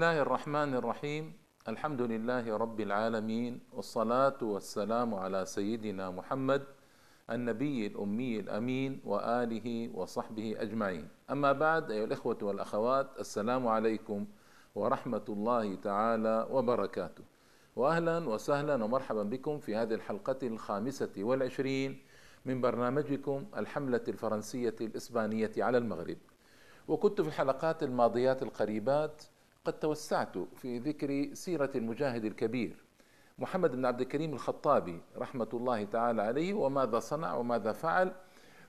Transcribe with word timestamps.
الله 0.00 0.22
الرحمن 0.22 0.74
الرحيم 0.74 1.24
الحمد 1.68 2.00
لله 2.02 2.56
رب 2.56 2.80
العالمين 2.80 3.60
والصلاة 3.72 4.40
والسلام 4.42 5.14
على 5.14 5.44
سيدنا 5.44 6.10
محمد 6.10 6.62
النبي 7.30 7.86
الأمي 7.86 8.40
الأمين 8.40 9.00
وآله 9.04 9.90
وصحبه 9.94 10.56
أجمعين 10.58 11.08
أما 11.30 11.52
بعد 11.52 11.90
أيها 11.90 12.04
الإخوة 12.04 12.38
والأخوات 12.42 13.20
السلام 13.20 13.68
عليكم 13.68 14.26
ورحمة 14.74 15.26
الله 15.28 15.74
تعالى 15.74 16.46
وبركاته 16.50 17.24
وأهلا 17.76 18.28
وسهلا 18.28 18.84
ومرحبا 18.84 19.22
بكم 19.22 19.58
في 19.58 19.76
هذه 19.76 19.94
الحلقة 19.94 20.40
الخامسة 20.42 21.12
والعشرين 21.18 21.98
من 22.44 22.60
برنامجكم 22.60 23.46
الحملة 23.56 24.04
الفرنسية 24.08 24.76
الإسبانية 24.80 25.52
على 25.58 25.78
المغرب 25.78 26.18
وكنت 26.88 27.20
في 27.20 27.28
الحلقات 27.28 27.82
الماضيات 27.82 28.42
القريبات 28.42 29.22
قد 29.64 29.72
توسعت 29.72 30.38
في 30.56 30.78
ذكر 30.78 31.28
سيرة 31.34 31.70
المجاهد 31.74 32.24
الكبير 32.24 32.84
محمد 33.38 33.70
بن 33.76 33.84
عبد 33.86 34.00
الكريم 34.00 34.32
الخطابي 34.32 35.00
رحمة 35.18 35.48
الله 35.54 35.84
تعالى 35.84 36.22
عليه 36.22 36.54
وماذا 36.54 36.98
صنع 36.98 37.34
وماذا 37.34 37.72
فعل 37.72 38.12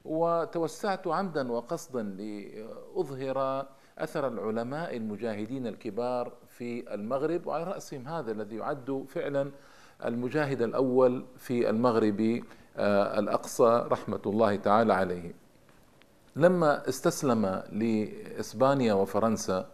وتوسعت 0.05 1.07
عمدا 1.07 1.51
وقصدا 1.51 2.03
لأظهر 2.03 3.67
أثر 3.97 4.27
العلماء 4.27 4.97
المجاهدين 4.97 5.67
الكبار 5.67 6.33
في 6.47 6.93
المغرب 6.93 7.47
وعلى 7.47 7.63
رأسهم 7.63 8.07
هذا 8.07 8.31
الذي 8.31 8.55
يعد 8.55 9.05
فعلا 9.07 9.51
المجاهد 10.05 10.61
الأول 10.61 11.25
في 11.37 11.69
المغرب 11.69 12.43
آه، 12.77 13.19
الأقصى 13.19 13.87
رحمة 13.91 14.21
الله 14.25 14.55
تعالى 14.55 14.93
عليه. 14.93 15.33
لما 16.35 16.89
استسلم 16.89 17.45
لإسبانيا 17.71 18.93
وفرنسا 18.93 19.69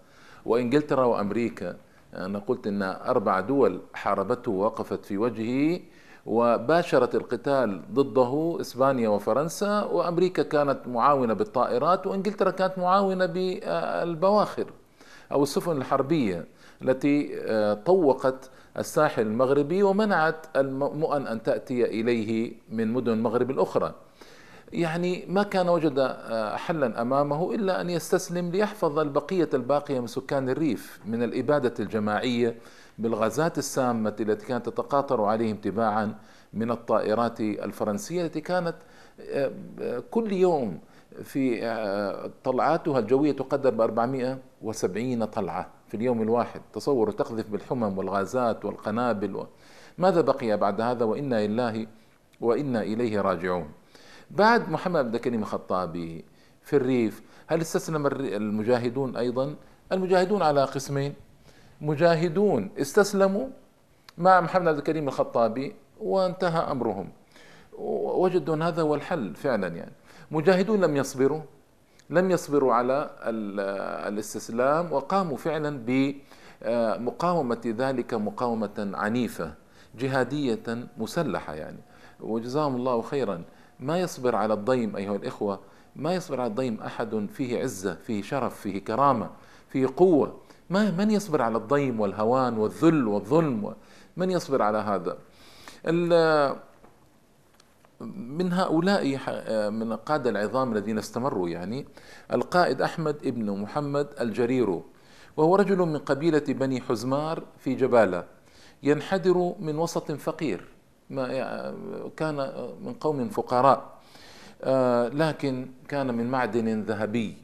وإنجلترا 0.48 1.06
وأمريكا 1.06 1.76
أنا 2.14 2.40
قلت 2.40 2.68
أن 2.68 2.82
أربع 2.84 3.40
دول 3.40 3.80
حاربته 3.94 4.52
ووقفت 4.52 5.06
في 5.06 5.18
وجهه 5.18 5.80
وباشرت 6.26 7.16
القتال 7.16 7.82
ضده 7.94 8.58
إسبانيا 8.62 9.10
وفرنسا 9.10 9.84
وأمريكا 9.84 10.44
كانت 10.44 10.80
معاونة 10.88 11.34
بالطائرات 11.34 12.08
وإنجلترا 12.08 12.52
كانت 12.52 12.78
معاونة 12.78 13.26
بالبواخر 13.26 14.66
أو 15.32 15.44
السفن 15.44 15.78
الحربية 15.78 16.46
التي 16.82 17.30
آه، 17.36 17.74
طوقت 17.74 18.50
الساحل 18.78 19.22
المغربي 19.22 19.84
ومنعت 19.84 20.46
المؤن 20.56 21.28
أن 21.28 21.44
تأتي 21.44 21.86
إليه 21.86 22.54
من 22.72 22.94
مدن 22.94 23.12
المغرب 23.14 23.52
الأخرى. 23.52 23.94
يعني 24.74 25.26
ما 25.28 25.44
كان 25.44 25.70
وجد 25.70 25.94
آه، 26.00 26.56
حلا 26.56 27.02
أمامه 27.02 27.56
إلا 27.56 27.82
أن 27.82 27.90
يستسلم 27.90 28.52
ليحفظ 28.52 29.00
البقية 29.00 29.50
الباقية 29.54 30.00
من 30.00 30.08
سكان 30.08 30.50
الريف 30.50 31.00
من 31.06 31.24
الإبادة 31.24 31.74
الجماعية 31.80 32.56
بالغازات 32.98 33.58
السامة 33.58 34.16
التي 34.20 34.46
كانت 34.46 34.66
تتقاطر 34.66 35.24
عليهم 35.24 35.56
تباعا 35.56 36.16
من 36.54 36.72
الطائرات 36.72 37.40
الفرنسية 37.42 38.26
التي 38.26 38.42
كانت 38.42 38.76
آه، 39.22 39.52
كل 40.12 40.34
يوم 40.34 40.80
في 41.24 41.66
آه، 41.66 42.32
طلعاتها 42.44 43.00
الجوية 43.00 43.32
تقدر 43.32 43.70
ب 43.70 43.82
470 43.82 45.26
طلعة 45.26 45.70
في 45.88 45.98
اليوم 45.98 46.22
الواحد. 46.22 46.62
تصوروا 46.74 47.14
تقذف 47.14 47.50
بالحمم 47.50 47.98
والغازات 47.98 48.66
والقنابل 48.66 49.46
ماذا 49.98 50.22
بقي 50.22 50.58
بعد 50.58 50.82
هذا؟ 50.82 51.06
وإنا 51.06 51.48
لله 51.48 51.88
وإنا 52.42 52.82
إليه 52.82 53.22
راجعون. 53.22 53.68
بعد 54.32 54.70
محمد 54.70 55.12
بن 55.12 55.18
كريم 55.18 55.42
الخطابي 55.42 56.26
في 56.62 56.76
الريف 56.76 57.22
هل 57.48 57.62
استسلم 57.62 58.08
المجاهدون 58.08 59.16
أيضا؟ 59.16 59.56
المجاهدون 59.92 60.42
على 60.42 60.64
قسمين. 60.64 61.14
مجاهدون 61.82 62.70
استسلموا 62.78 63.48
مع 64.18 64.42
محمد 64.42 64.68
عبد 64.68 64.78
الكريم 64.78 65.08
الخطابي 65.08 65.76
وانتهى 66.00 66.72
أمرهم. 66.72 67.10
وجدوا 67.78 68.56
أن 68.56 68.62
هذا 68.62 68.82
هو 68.82 68.96
الحل 68.96 69.36
فعلا 69.36 69.68
يعني. 69.68 69.92
مجاهدون 70.32 70.82
لم 70.82 70.98
يصبروا 70.98 71.42
لم 72.10 72.32
يصبروا 72.32 72.74
على 72.74 73.10
الاستسلام 74.08 74.94
وقاموا 74.94 75.38
فعلا 75.38 75.80
بمقاومه 76.62 77.62
ذلك 77.66 78.14
مقاومة 78.14 78.92
عنيفة 78.94 79.54
جهادية 80.00 80.88
مسلحة 80.98 81.54
يعني. 81.54 81.80
وجزاهم 82.20 82.76
الله 82.76 83.02
خيرا. 83.02 83.44
ما 83.80 84.00
يصبر 84.00 84.36
على 84.36 84.54
الضيم 84.54 84.96
أيها 84.96 85.16
الإخوة 85.16 85.60
ما 85.96 86.16
يصبر 86.16 86.42
على 86.42 86.50
الضيم 86.50 86.82
أحد 86.82 87.28
فيه 87.34 87.62
عزة 87.62 87.96
فيه 87.96 88.22
شرف 88.22 88.60
فيه 88.60 88.84
كرامة 88.84 89.30
فيه 89.70 89.88
قوة. 89.98 90.38
ما 90.70 90.92
من 90.92 91.12
يصبر 91.12 91.42
على 91.42 91.58
الضيم 91.58 92.00
والهوان 92.00 92.58
والذل 92.58 93.08
والظلم؟ 93.08 93.76
من 94.18 94.32
يصبر 94.32 94.62
على 94.62 94.78
هذا؟ 94.78 95.18
من 98.18 98.54
هؤلاء 98.54 99.06
من 99.70 99.92
القادة 99.92 100.30
العظام 100.30 100.72
الذين 100.72 100.98
استمروا 100.98 101.50
يعني 101.50 101.86
القائد 102.34 102.82
أحمد 102.82 103.16
ابن 103.26 103.52
محمد 103.62 104.08
الجرير 104.22 104.82
وهو 105.38 105.56
رجل 105.56 105.78
من 105.78 105.98
قبيلة 105.98 106.44
بني 106.48 106.82
حزمار 106.82 107.44
في 107.58 107.76
جبالة 107.76 108.24
ينحدر 108.84 109.54
من 109.60 109.78
وسط 109.78 110.12
فقير. 110.12 110.68
ما 111.10 111.28
كان 112.18 112.36
من 112.84 112.94
قوم 112.94 113.30
فقراء. 113.30 113.98
آه، 114.64 115.08
لكن 115.08 115.68
كان 115.88 116.14
من 116.14 116.32
معدن 116.32 116.82
ذهبي. 116.82 117.38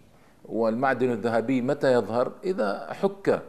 والمعدن 0.45 1.11
الذهبي 1.11 1.61
متى 1.61 1.93
يظهر؟ 1.93 2.31
إذا 2.43 2.93
حك 2.93 3.41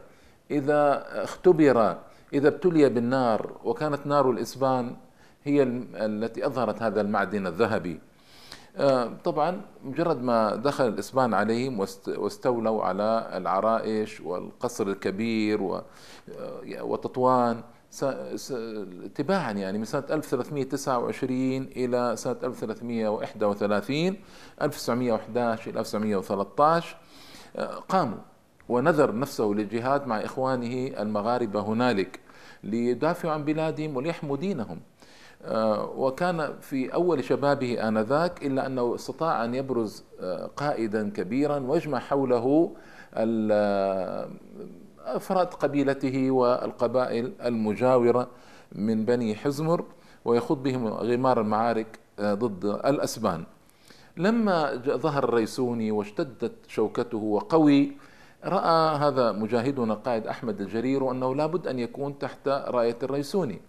إذا 0.51 1.05
اختبر 1.23 1.97
إذا 2.33 2.47
ابتلي 2.47 2.89
بالنار. 2.89 3.51
وكانت 3.63 4.07
نار 4.07 4.31
الإسبان 4.31 4.95
هي 5.43 5.63
التي 5.93 6.45
أظهرت 6.45 6.81
هذا 6.81 7.01
المعدن 7.01 7.47
الذهبي. 7.47 7.99
آه، 8.77 9.11
طبعا 9.23 9.61
مجرد 9.83 10.21
ما 10.21 10.55
دخل 10.55 10.87
الإسبان 10.87 11.33
عليهم 11.33 11.79
واستولوا 12.07 12.83
على 12.83 13.29
العرائش 13.33 14.21
والقصر 14.21 14.87
الكبير 14.87 15.75
آه، 15.75 15.81
وتطوان 16.81 17.61
تباعا 19.15 19.51
يعني 19.51 19.77
من 19.77 19.85
سنة 19.85 20.03
1329 20.09 21.39
إلى 21.63 22.15
سنة 22.15 22.37
1331 22.43 24.15
1911 24.61 25.71
إلى 25.71 25.79
1913 25.79 26.97
قاموا 27.89 28.17
ونذر 28.69 29.19
نفسه 29.19 29.43
للجهاد 29.45 30.07
مع 30.07 30.17
إخوانه 30.17 31.01
المغاربة 31.01 31.59
هنالك 31.59 32.19
ليدافعوا 32.63 33.33
عن 33.33 33.45
بلادهم 33.45 33.95
وليحموا 33.95 34.37
دينهم. 34.37 34.79
آه، 35.45 35.89
وكان 35.89 36.53
في 36.61 36.93
أول 36.93 37.23
شبابه 37.23 37.87
آنذاك 37.87 38.45
إلا 38.45 38.65
أنه 38.65 38.95
استطاع 38.95 39.45
أن 39.45 39.55
يبرز 39.55 40.03
آه، 40.19 40.45
قائدا 40.45 41.09
كبيرا 41.09 41.59
ويجمع 41.59 41.99
حوله 41.99 42.75
أفراد 45.05 45.47
قبيلته 45.53 46.31
والقبائل 46.31 47.33
المجاورة 47.45 48.27
من 48.71 49.05
بني 49.05 49.35
حزمر 49.35 49.85
ويخوض 50.25 50.63
بهم 50.63 50.87
غمار 50.87 51.41
المعارك 51.41 51.99
آه، 52.19 52.33
ضد 52.33 52.65
الأسبان. 52.65 53.43
لما 54.17 54.75
ظهر 54.75 55.23
الريسوني 55.23 55.91
واشتدت 55.91 56.53
شوكته 56.67 57.17
وقوي 57.17 57.97
رأى 58.45 58.97
هذا 58.97 59.31
مجاهدنا 59.31 59.93
قائد 59.93 60.27
أحمد 60.27 60.61
الجرير 60.61 61.11
أنه 61.11 61.35
لابد 61.35 61.67
أن 61.67 61.79
يكون 61.79 62.19
تحت 62.19 62.47
راية 62.47 62.97
الريسوني 63.03 63.61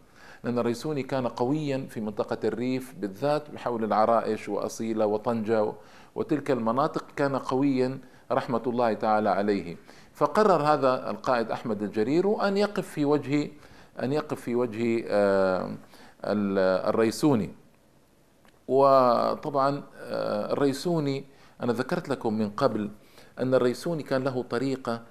لأن 0.45 0.59
الريسوني 0.59 1.03
كان 1.03 1.27
قويا 1.27 1.87
في 1.91 2.01
منطقة 2.01 2.39
الريف 2.45 2.95
بالذات 3.01 3.51
بحول 3.51 3.85
العرائش 3.85 4.49
وأصيلة 4.49 5.07
وطنجة 5.07 5.73
وتلك 6.15 6.51
المناطق 6.51 7.05
كان 7.17 7.37
قويا 7.37 7.99
رحمة 8.33 8.63
الله 8.67 8.93
تعالى 8.93 9.29
عليه. 9.29 9.77
فقرر 10.17 10.63
هذا 10.63 11.11
القائد 11.11 11.51
أحمد 11.51 11.83
الجرير 11.83 12.49
أن 12.49 12.57
يقف 12.57 12.89
في 12.89 13.05
وجه 13.05 13.51
أن 14.03 14.13
يقف 14.13 14.41
في 14.41 14.55
وجه 14.55 15.05
آه، 15.09 15.77
الريسوني. 16.89 17.51
وطبعا 18.69 19.83
آه، 19.97 20.53
الريسوني 20.53 21.25
أنا 21.63 21.73
ذكرت 21.73 22.09
لكم 22.09 22.39
من 22.39 22.51
قبل 22.51 22.91
أن 23.39 23.55
الريسوني 23.55 24.03
كان 24.03 24.25
له 24.25 24.43
طريقة 24.43 25.03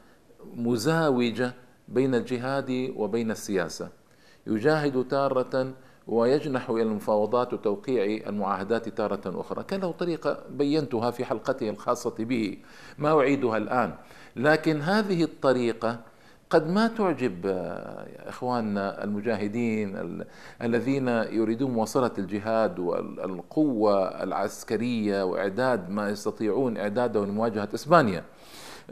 مزاوجة 0.55 1.53
بين 1.87 2.15
الجهاد 2.15 2.93
وبين 2.95 3.31
السياسة. 3.31 3.89
يجاهد 4.47 5.07
تارة 5.07 5.73
ويجنح 6.07 6.69
إلى 6.69 6.81
المفاوضات 6.81 7.53
وتوقيع 7.53 8.27
المعاهدات 8.29 8.89
تارة 8.89 9.21
أخرى 9.25 9.63
كان 9.63 9.79
له 9.81 9.91
طريقة 9.91 10.37
بينتها 10.49 11.11
في 11.11 11.25
حلقته 11.25 11.69
الخاصة 11.69 12.15
به 12.19 12.57
ما 12.97 13.19
أعيدها 13.19 13.57
الآن 13.57 13.93
لكن 14.35 14.81
هذه 14.81 15.23
الطريقة 15.23 15.99
قد 16.49 16.69
ما 16.69 16.87
تعجب 16.87 17.45
اخواننا 18.25 19.03
المجاهدين 19.03 20.21
الذين 20.61 21.07
يريدون 21.07 21.71
مواصلة 21.71 22.11
الجهاد 22.17 22.79
والقوة 22.79 24.23
العسكرية 24.23 25.23
وإعداد 25.23 25.89
ما 25.89 26.09
يستطيعون 26.09 26.77
إعداده 26.77 27.25
لمواجهة 27.25 27.69
إسبانيا. 27.73 28.23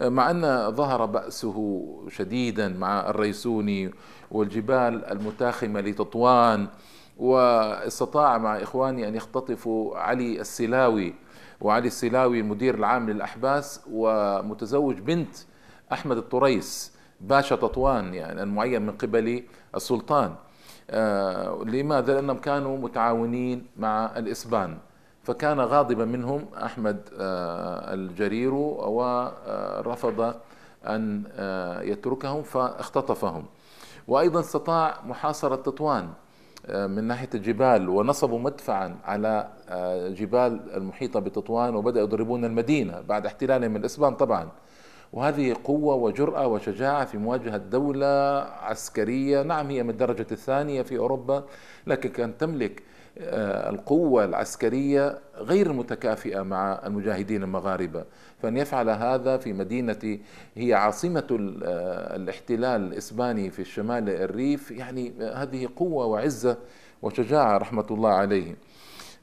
مع 0.02 0.32
أن 0.32 0.72
ظهر 0.72 1.06
بأسه 1.06 1.86
شديدا 2.10 2.68
مع 2.68 3.10
الريسوني 3.10 3.92
والجبال 4.32 5.06
المتاخمة 5.06 5.82
لتطوان 5.82 6.68
واستطاع 7.18 8.38
مع 8.38 8.58
إخواني 8.58 9.08
أن 9.08 9.16
يختطفوا 9.16 9.98
علي 9.98 10.42
السلاوي 10.42 11.14
وعلي 11.62 11.88
السلاوي 11.88 12.40
المدير 12.40 12.76
العام 12.76 13.10
للأحباس 13.10 13.82
ومتزوج 13.92 15.00
بنت 15.00 15.36
أحمد 15.94 16.18
الطريس 16.18 16.94
باشا 17.22 17.56
تطوان 17.56 18.14
يعني 18.14 18.44
المعين 18.44 18.82
من 18.82 18.92
قبل 18.92 19.44
السلطان. 19.76 20.36
آه، 20.90 21.64
لماذا؟ 21.66 22.14
لأنهم 22.14 22.38
كانوا 22.38 22.78
متعاونين 22.78 23.68
مع 23.78 24.12
الإسبان. 24.18 24.78
فكان 25.24 25.60
غاضبا 25.60 26.06
منهم 26.06 26.46
أحمد 26.64 27.10
آه، 27.20 27.94
الجرير 27.94 28.54
ورفض 28.54 30.36
أن 30.86 31.24
آه، 31.32 31.82
يتركهم 31.82 32.44
فاختطفهم. 32.44 33.46
وأيضا 34.08 34.40
استطاع 34.40 35.02
محاصرة 35.06 35.56
تطوان. 35.56 36.10
من 36.70 37.04
ناحية 37.04 37.30
الجبال 37.36 37.90
ونصبوا 37.90 38.40
مدفعا 38.40 38.96
على 39.04 39.50
جبال 40.18 40.74
المحيطة 40.76 41.20
بتطوان 41.20 41.76
وبدأوا 41.76 42.04
يضربون 42.08 42.46
المدينة 42.46 43.02
بعد 43.02 43.26
احتلالهم 43.26 43.72
من 43.72 43.78
الإسبان 43.78 44.16
طبعا. 44.16 44.52
وهذه 45.14 45.56
قوة 45.64 45.96
وجرأة 45.96 46.48
وشجاعة 46.48 47.06
في 47.06 47.18
مواجهة 47.18 47.58
دولة 47.58 48.40
عسكرية 48.62 49.42
نعم 49.44 49.70
هي 49.70 49.84
من 49.84 49.90
الدرجة 49.90 50.28
الثانية 50.32 50.82
في 50.82 50.98
أوروبا 50.98 51.44
لكن 51.88 52.10
كانت 52.10 52.42
تملك 52.42 52.80
آه، 52.80 52.93
القوة 53.18 54.26
العسكرية 54.26 55.20
غير 55.36 55.74
متكافئة 55.74 56.42
مع 56.42 56.82
المجاهدين 56.86 57.44
المغاربة. 57.44 58.06
فأن 58.42 58.58
يفعل 58.58 58.90
هذا 58.90 59.38
في 59.38 59.54
مدينة 59.54 60.20
هي 60.56 60.74
عاصمة 60.74 61.28
آه، 61.64 62.16
الاحتلال 62.16 62.82
الإسباني 62.82 63.50
في 63.50 63.60
الشمال 63.60 64.10
الريف 64.10 64.72
يعني 64.72 65.14
هذه 65.34 65.70
قوة 65.76 66.06
وعزة 66.06 66.58
وشجاعة 67.02 67.58
رحمة 67.58 67.86
الله 67.92 68.10
عليه. 68.10 68.56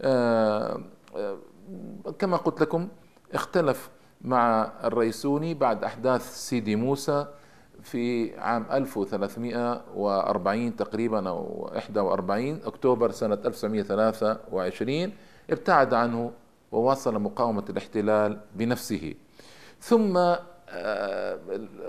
آه، 0.03 0.81
كما 2.19 2.37
قلت 2.37 2.61
لكم 2.61 2.89
اختلف 3.35 3.91
مع 4.21 4.73
الريسوني 4.85 5.55
بعد 5.55 5.85
أحداث 5.85 6.35
سيدي 6.35 6.77
موسى 6.77 7.27
في 7.83 8.39
عام 8.39 8.67
1340 8.73 10.77
تقريبا 10.77 11.29
أو 11.29 11.71
41 11.75 12.61
أكتوبر 12.65 13.11
سنة 13.11 13.39
1923 13.45 15.13
ابتعد 15.51 15.95
عنه 15.95 16.33
وواصل 16.73 17.19
مقاومة 17.19 17.65
الاحتلال 17.71 18.41
بنفسه. 18.57 19.15
ثم 19.81 20.17
آه، 20.73 21.39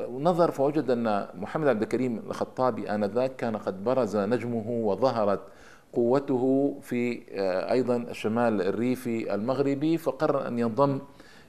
نظر 0.09 0.51
فوجد 0.51 0.91
أن 0.91 1.27
محمد 1.35 1.67
عبد 1.67 1.81
الكريم 1.81 2.17
الخطابي 2.17 2.89
آنذاك 2.89 3.35
كان 3.35 3.57
قد 3.57 3.83
برز 3.83 4.17
نجمه 4.17 4.69
وظهرت 4.69 5.39
قوته 5.93 6.75
في 6.81 7.21
آه، 7.31 7.71
أيضا 7.71 7.95
الشمال 7.97 8.61
الريفي 8.61 9.35
المغربي 9.35 9.97
فقرر 9.97 10.47
أن 10.47 10.59
ينضم 10.59 10.99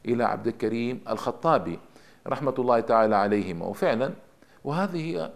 إلى 0.07 0.25
عبد 0.25 0.47
الكريم 0.47 1.01
الخطابي. 1.09 1.79
رحمة 2.27 2.55
الله 2.59 2.81
تعالى 2.81 3.17
عليهما. 3.17 3.67
وفعلا 3.67 4.13
وهذه 4.65 5.33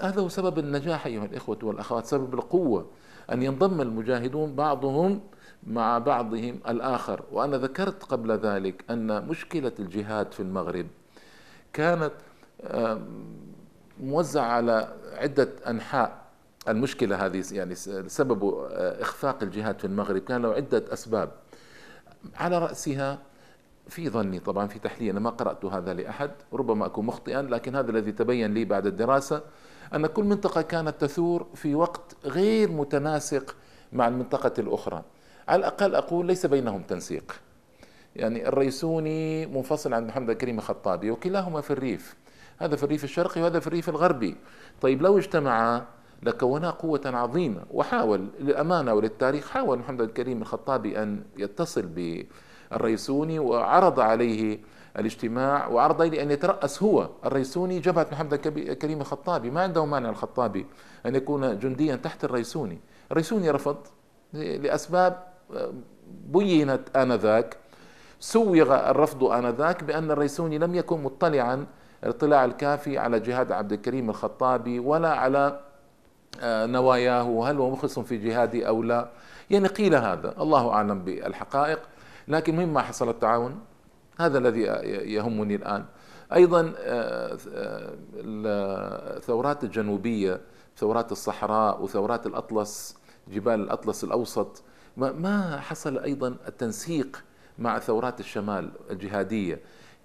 هذا 0.00 0.20
هو 0.20 0.28
سبب 0.28 0.58
النجاح 0.58 1.06
أيها 1.06 1.24
الإخوة 1.24 1.58
والأخوات 1.62 2.06
سبب 2.06 2.34
القوة 2.34 2.90
أن 3.32 3.42
ينضم 3.42 3.80
المجاهدون 3.80 4.54
بعضهم 4.54 5.20
مع 5.66 5.98
بعضهم 5.98 6.60
الآخر. 6.68 7.22
وأنا 7.32 7.56
ذكرت 7.56 8.04
قبل 8.04 8.32
ذلك 8.32 8.84
أن 8.90 9.28
مشكلة 9.28 9.72
الجهاد 9.78 10.32
في 10.32 10.40
المغرب 10.40 10.86
كانت 11.72 12.12
موزعة 14.00 14.44
على 14.44 14.94
عدة 15.12 15.48
أنحاء. 15.66 16.20
المشكلة 16.68 17.26
هذه 17.26 17.44
يعني 17.52 17.74
سبب 18.08 18.44
آه، 18.44 19.02
إخفاق 19.02 19.42
الجهاد 19.42 19.78
في 19.78 19.84
المغرب. 19.84 20.18
كان 20.18 20.42
له 20.42 20.52
عدة 20.52 20.84
أسباب. 20.92 21.30
على 22.36 22.58
رأسها 22.58 23.18
في 23.88 24.08
ظني 24.08 24.40
طبعا 24.40 24.66
في 24.66 24.78
تحليل 24.78 25.10
أنا 25.10 25.20
ما 25.20 25.30
قرأت 25.30 25.64
هذا 25.64 25.94
لأحد 25.94 26.30
ربما 26.52 26.86
أكون 26.86 27.06
مخطئا 27.06 27.42
لكن 27.42 27.76
هذا 27.76 27.90
الذي 27.90 28.12
تبين 28.12 28.54
لي 28.54 28.64
بعد 28.64 28.86
الدراسة 28.86 29.42
أن 29.94 30.06
كل 30.06 30.24
منطقة 30.24 30.62
كانت 30.62 31.00
تثور 31.00 31.46
في 31.54 31.74
وقت 31.74 32.16
غير 32.24 32.70
متناسق 32.72 33.56
مع 33.92 34.08
المنطقة 34.08 34.52
الأخرى. 34.58 35.02
على 35.48 35.58
الأقل 35.58 35.94
أقول 35.94 36.26
ليس 36.26 36.46
بينهم 36.46 36.82
تنسيق. 36.82 37.40
يعني 38.16 38.48
الريسوني 38.48 39.46
منفصل 39.46 39.94
عن 39.94 40.06
محمد 40.06 40.30
الكريم 40.30 40.58
الخطابي 40.58 41.10
وكلاهما 41.10 41.60
في 41.60 41.70
الريف. 41.70 42.16
هذا 42.58 42.76
في 42.76 42.82
الريف 42.82 43.04
الشرقي 43.04 43.42
وهذا 43.42 43.60
في 43.60 43.66
الريف 43.66 43.88
الغربي. 43.88 44.36
طيب 44.80 45.02
لو 45.02 45.18
اجتمعا 45.18 45.86
لكونا 46.22 46.70
قوة 46.70 47.00
عظيمة 47.04 47.62
وحاول 47.70 48.28
للأمانة 48.40 48.94
وللتاريخ 48.94 49.50
حاول 49.50 49.78
محمد 49.78 50.00
الكريم 50.00 50.42
الخطابي 50.42 51.02
أن 51.02 51.22
يتصل 51.36 51.82
ب 51.82 52.26
الريسوني 52.72 53.38
وعرض 53.38 54.00
عليه 54.00 54.58
الاجتماع 54.98 55.66
وعرض 55.66 56.02
عليه 56.02 56.22
أن 56.22 56.30
يترأس 56.30 56.82
هو 56.82 57.08
الريسوني 57.24 57.80
جبهة 57.80 58.06
محمد 58.12 58.34
كريم 58.82 59.00
الخطابي. 59.00 59.50
ما 59.50 59.62
عنده 59.62 59.84
مانع 59.84 60.08
الخطابي 60.08 60.66
أن 61.06 61.14
يكون 61.14 61.58
جنديا 61.58 61.96
تحت 61.96 62.24
الريسوني. 62.24 62.78
الريسوني 63.10 63.50
رفض 63.50 63.76
لأسباب 64.32 65.22
آه، 65.56 65.72
بينت 66.28 66.96
آنذاك. 66.96 67.56
سوغ 68.20 68.90
الرفض 68.90 69.24
آنذاك 69.24 69.84
بأن 69.84 70.10
الريسوني 70.10 70.58
لم 70.58 70.74
يكن 70.74 71.02
مطلعا 71.02 71.66
الاطلاع 72.04 72.44
الكافي 72.44 72.98
على 72.98 73.20
جهاد 73.20 73.52
عبد 73.52 73.72
الكريم 73.72 74.10
الخطابي 74.10 74.78
ولا 74.78 75.14
على 75.14 75.60
آه، 76.40 76.66
نواياه 76.66 77.28
وهل 77.28 77.56
هو 77.56 77.70
مخلص 77.70 77.98
في 77.98 78.16
جهادي 78.16 78.68
أو 78.68 78.82
لا. 78.82 79.08
يعني 79.50 79.68
قيل 79.68 79.94
هذا 79.94 80.34
الله 80.40 80.70
أعلم 80.72 80.98
بالحقائق. 81.04 81.78
لكن 82.28 82.56
مهم 82.56 82.74
ما 82.74 82.80
حصل 82.80 83.08
التعاون 83.08 83.60
هذا 84.18 84.38
الذي 84.38 84.60
يهمني 85.12 85.54
الآن. 85.54 85.84
أيضا 86.32 86.72
آه، 86.78 87.38
آه، 87.54 87.94
الثورات 89.16 89.64
الجنوبية 89.64 90.40
ثورات 90.76 91.12
الصحراء 91.12 91.82
وثورات 91.82 92.26
الأطلس 92.26 92.96
جبال 93.28 93.60
الأطلس 93.60 94.04
الأوسط 94.04 94.62
ما 94.96 95.60
حصل 95.60 95.98
أيضا 95.98 96.36
التنسيق 96.48 97.24
مع 97.58 97.78
ثورات 97.78 98.20
الشمال 98.20 98.70
الجهادية. 98.90 99.60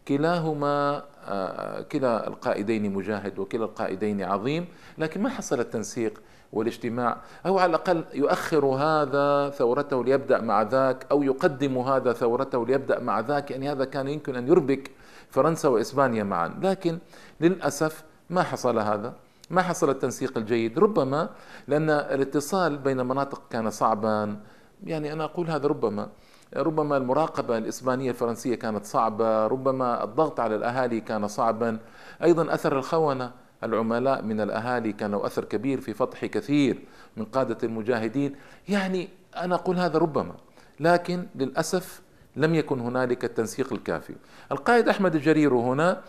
كلاهما 0.08 1.04
آه، 1.26 1.82
كلا 1.82 2.28
القائدين 2.28 2.94
مجاهد 2.94 3.40
وكلا 3.40 3.66
القائدين 3.66 4.24
عظيم 4.24 4.68
لكن 4.98 5.22
ما 5.22 5.30
حصل 5.30 5.60
التنسيق 5.60 6.22
والاجتماع. 6.56 7.18
أو 7.46 7.60
على 7.60 7.70
الأقل 7.70 8.04
يؤخر 8.14 8.66
هذا 8.66 9.50
ثورته 9.50 10.04
ليبدأ 10.04 10.42
مع 10.42 10.62
ذاك 10.62 11.06
أو 11.12 11.24
يقدم 11.24 11.78
هذا 11.78 12.14
ثورته 12.14 12.66
ليبدأ 12.66 13.00
مع 13.00 13.20
ذاك. 13.20 13.52
يعني 13.52 13.72
هذا 13.72 13.86
كان 13.86 14.08
يمكن 14.08 14.36
أن 14.36 14.48
يربك 14.48 14.92
فرنسا 15.30 15.70
وإسبانيا 15.70 16.24
معا. 16.24 16.60
لكن 16.62 17.00
للأسف 17.42 18.04
ما 18.30 18.44
حصل 18.44 18.80
هذا. 18.80 19.14
ما 19.50 19.62
حصل 19.62 19.90
التنسيق 19.90 20.38
الجيد. 20.38 20.80
ربما 20.80 21.30
لأن 21.68 21.90
الاتصال 21.90 22.78
بين 22.78 23.00
المناطق 23.00 23.42
كان 23.50 23.70
صعبا. 23.70 24.38
يعني 24.84 25.14
أنا 25.14 25.24
أقول 25.24 25.50
هذا 25.50 25.68
ربما. 25.68 26.10
ربما 26.56 26.98
المراقبة 26.98 27.58
الإسبانية 27.58 28.10
الفرنسية 28.10 28.56
كانت 28.56 28.86
صعبة. 28.86 29.48
ربما 29.48 30.04
الضغط 30.04 30.40
على 30.40 30.56
الأهالي 30.56 31.00
كان 31.02 31.28
صعبا. 31.28 31.78
أيضا 32.24 32.54
أثر 32.54 32.78
الخونة. 32.78 33.32
العملاء 33.64 34.22
من 34.22 34.42
الأهالي 34.42 34.94
كان 34.94 35.12
له 35.12 35.26
أثر 35.26 35.46
كبير 35.46 35.82
في 35.82 35.94
فتح 35.94 36.26
كثير 36.26 36.82
من 37.18 37.26
قادة 37.26 37.58
المجاهدين. 37.64 38.36
يعني 38.70 39.10
أنا 39.38 39.56
أقول 39.56 39.78
هذا 39.78 40.00
ربما 40.00 40.34
لكن 40.80 41.26
للأسف 41.36 42.02
لم 42.36 42.56
يكن 42.56 42.80
هنالك 42.80 43.26
التنسيق 43.26 43.74
الكافي. 43.74 44.16
القائد 44.52 44.90
أحمد 44.90 45.16
الجرير 45.16 45.54
هنا 45.54 46.02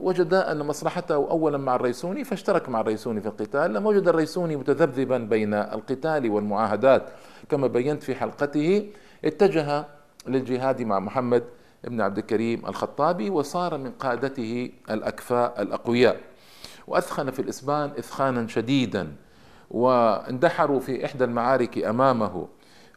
وجد 0.00 0.34
أن 0.34 0.58
مصلحته 0.58 1.14
أولا 1.14 1.58
مع 1.58 1.74
الريسوني 1.74 2.24
فاشترك 2.24 2.68
مع 2.68 2.80
الريسوني 2.80 3.20
في 3.20 3.26
القتال. 3.26 3.72
لما 3.72 3.88
وجد 3.88 4.08
الريسوني 4.08 4.56
متذبذبا 4.56 5.18
بين 5.18 5.54
القتال 5.54 6.30
والمعاهدات. 6.30 7.02
كما 7.48 7.66
بينت 7.66 8.02
في 8.02 8.14
حلقته 8.14 8.90
اتجه 9.24 9.86
للجهاد 10.26 10.82
مع 10.82 10.98
محمد 10.98 11.44
بن 11.84 12.00
عبد 12.00 12.18
الكريم 12.18 12.66
الخطابي 12.66 13.30
وصار 13.30 13.78
من 13.78 13.90
قادته 13.90 14.70
الأكفاء 14.90 15.62
الأقوياء. 15.62 16.20
وأثخن 16.90 17.30
في 17.30 17.42
الإسبان 17.42 17.90
إثخانا 17.98 18.48
شديدا 18.48 19.12
واندحروا 19.70 20.80
في 20.80 21.04
إحدى 21.04 21.24
المعارك 21.24 21.78
أمامه 21.78 22.48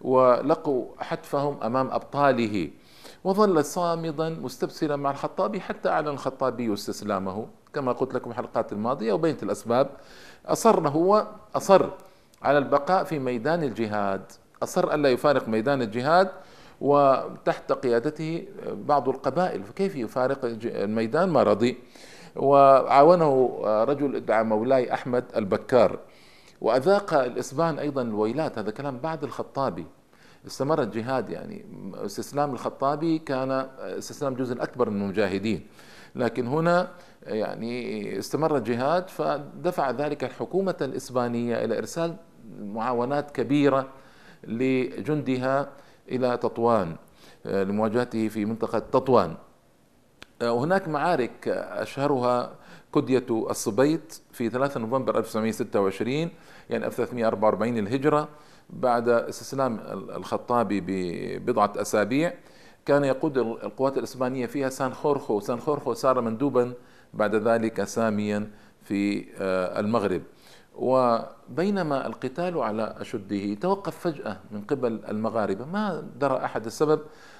ولقوا 0.01 0.85
حتفهم 0.99 1.63
أمام 1.63 1.91
أبطاله 1.91 2.69
وظل 3.23 3.65
صامدا 3.65 4.29
مستبصرا 4.29 4.95
مع 4.95 5.11
الخطابي 5.11 5.61
حتى 5.61 5.89
أعلن 5.89 6.07
الخطابي 6.07 6.73
استسلامه. 6.73 7.47
كما 7.73 7.91
قلت 7.91 8.13
لكم 8.13 8.31
الحلقات 8.31 8.73
الماضية 8.73 9.13
وبينت 9.13 9.43
الأسباب 9.43 9.89
أصر 10.45 10.87
هو 10.87 11.27
أصر 11.55 11.89
على 12.41 12.57
البقاء 12.57 13.03
في 13.03 13.19
ميدان 13.19 13.63
الجهاد. 13.63 14.21
أصر 14.63 14.93
ألا 14.93 15.09
يفارق 15.09 15.47
ميدان 15.47 15.81
الجهاد 15.81 16.31
وتحت 16.81 17.71
قيادته 17.71 18.47
بعض 18.73 19.09
القبائل 19.09 19.63
فكيف 19.63 19.95
يفارق 19.95 20.39
الميدان؟ 20.65 21.29
ما 21.29 21.43
رضي. 21.43 21.77
وعاونه 22.35 23.59
رجل 23.63 24.15
ادعى 24.15 24.43
مولاي 24.43 24.93
أحمد 24.93 25.23
البكار. 25.35 25.99
وأذاق 26.61 27.13
الإسبان 27.13 27.79
أيضا 27.79 28.01
الويلات 28.01 28.57
هذا 28.57 28.71
كلام 28.71 28.97
بعد 28.97 29.23
الخطابي. 29.23 29.85
استمر 30.47 30.81
الجهاد 30.81 31.29
يعني 31.29 31.65
استسلام 31.95 32.53
الخطابي 32.53 33.19
كان 33.19 33.51
استسلام 33.79 34.33
جزء 34.33 34.63
أكبر 34.63 34.89
من 34.89 35.01
المجاهدين. 35.01 35.67
لكن 36.15 36.47
هنا 36.47 36.91
يعني 37.23 38.19
استمر 38.19 38.57
الجهاد 38.57 39.09
فدفع 39.09 39.91
ذلك 39.91 40.23
الحكومة 40.23 40.75
الإسبانية 40.81 41.65
إلى 41.65 41.77
إرسال 41.77 42.15
معاونات 42.59 43.31
كبيرة 43.31 43.87
لجندها 44.43 45.69
إلى 46.11 46.37
تطوان 46.37 46.95
لمواجهته 47.45 48.27
في 48.27 48.45
منطقة 48.45 48.79
تطوان. 48.79 49.35
وهناك 50.51 50.87
معارك 50.87 51.47
أشهرها 51.47 52.51
كدية 52.95 53.25
الصبيت 53.29 54.19
في 54.31 54.49
3 54.49 54.79
نوفمبر 54.79 55.17
1926 55.17 56.29
يعني 56.69 56.85
1344 56.85 57.77
الهجرة 57.77 58.29
بعد 58.69 59.09
استسلام 59.09 59.79
الخطابي 59.91 60.81
ببضعة 60.87 61.73
أسابيع. 61.77 62.33
كان 62.85 63.03
يقود 63.03 63.37
القوات 63.37 63.97
الإسبانية 63.97 64.45
فيها 64.45 64.69
سان 64.69 64.93
خورخو. 64.93 65.39
سان 65.39 65.59
خورخو 65.59 65.93
صار 65.93 66.21
مندوبا 66.21 66.73
بعد 67.13 67.35
ذلك 67.35 67.83
ساميا 67.83 68.51
في 68.83 69.25
آه، 69.37 69.79
المغرب. 69.79 70.21
وبينما 70.75 72.07
القتال 72.07 72.57
على 72.57 72.95
أشده 72.99 73.53
توقف 73.53 73.97
فجأة 73.99 74.39
من 74.51 74.61
قبل 74.61 74.99
المغاربة. 75.09 75.65
ما 75.65 76.03
درى 76.19 76.45
أحد 76.45 76.65
السبب؟ 76.65 76.99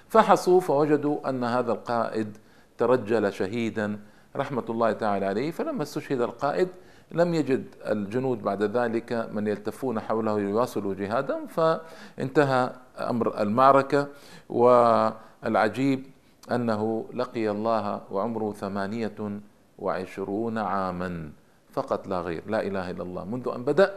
فحصوا 0.10 0.60
فوجدوا 0.60 1.30
أن 1.30 1.44
هذا 1.44 1.72
القائد 1.72 2.38
ترجل 2.78 3.34
شهيدا 3.34 4.00
رحمة 4.36 4.64
الله 4.70 4.92
تعالى 4.92 5.26
عليه 5.26 5.52
فلما 5.52 5.84
استشهد 5.84 6.22
القائد 6.22 6.68
لم 7.12 7.34
يجد 7.34 7.66
الجنود 7.86 8.44
بعد 8.44 8.64
ذلك 8.64 9.30
من 9.34 9.48
يلتفون 9.48 10.00
حوله 10.00 10.40
ليواصلوا 10.40 10.94
جهادهم 10.94 11.48
فانتهى 11.48 12.74
أمر 13.00 13.42
المعركة 13.42 14.08
والعجيب 14.50 16.04
أنه 16.52 17.06
لقي 17.14 17.50
الله 17.50 18.02
وعمره 18.12 18.54
ثمانية 18.54 19.40
وعشرون 19.80 20.58
عاما 20.58 21.32
فقط 21.72 22.08
لا 22.08 22.22
غير 22.22 22.44
لا 22.48 22.62
إله 22.62 22.92
إلا 22.92 23.04
الله 23.04 23.26
منذ 23.26 23.52
أن 23.56 23.64
بدأ 23.64 23.94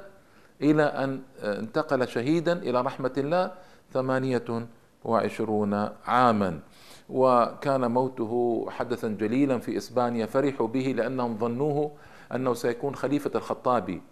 إلى 0.62 0.83
أن 0.83 1.21
انتقل 1.42 2.09
شهيدا 2.09 2.52
إلى 2.52 2.80
رحمة 2.80 3.12
الله 3.16 3.50
ثمانية 3.92 4.66
وعشرون 5.06 5.88
عاما. 6.06 6.60
وكان 7.08 7.90
موته 7.90 8.66
حدثا 8.70 9.08
جليلا 9.08 9.58
في 9.58 9.76
إسبانيا 9.76 10.26
فرحوا 10.26 10.66
به 10.66 10.94
لأنهم 10.96 11.38
ظنوه 11.38 11.92
أنه 12.34 12.54
سيكون 12.54 12.94
خليفة 12.94 13.30
الخطابي. 13.34 14.02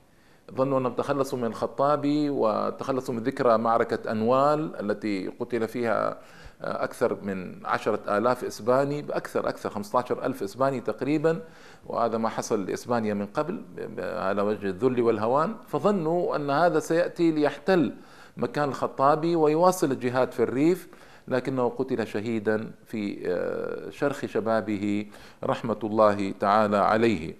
ظنوا 0.54 0.78
أنهم 0.78 0.92
تخلصوا 0.92 1.38
من 1.38 1.44
الخطابي 1.44 2.30
وتخلصوا 2.30 3.14
من 3.14 3.22
ذكرى 3.22 3.58
معركة 3.58 4.10
أنوال 4.10 4.80
التي 4.80 5.28
قتل 5.40 5.68
فيها 5.68 6.18
أكثر 6.60 7.18
من 7.22 7.66
عشرة 7.66 8.18
آلاف 8.18 8.44
إسباني 8.44 9.02
بأكثر 9.02 9.48
أكثر 9.48 9.70
15 9.70 10.26
ألف 10.26 10.42
إسباني 10.42 10.80
تقريبا. 10.80 11.40
وهذا 11.86 12.18
ما 12.18 12.28
حصل 12.28 12.66
لإسبانيا 12.66 13.14
من 13.14 13.26
قبل 13.26 13.62
على 13.98 14.42
وجه 14.42 14.66
الذل 14.66 15.02
والهوان. 15.02 15.54
فظنوا 15.66 16.36
أن 16.36 16.50
هذا 16.50 16.78
سيأتي 16.78 17.30
ليحتل 17.30 17.94
مكان 18.36 18.68
الخطابي 18.68 19.36
ويواصل 19.36 19.92
الجهاد 19.92 20.32
في 20.32 20.42
الريف 20.42 20.88
لكنه 21.28 21.68
قتل 21.68 22.06
شهيدا 22.06 22.70
في 22.86 23.18
آه، 23.26 23.90
شرخ 23.90 24.26
شبابه 24.26 25.06
رحمة 25.44 25.78
الله 25.84 26.34
تعالى 26.40 26.76
عليه. 26.76 27.34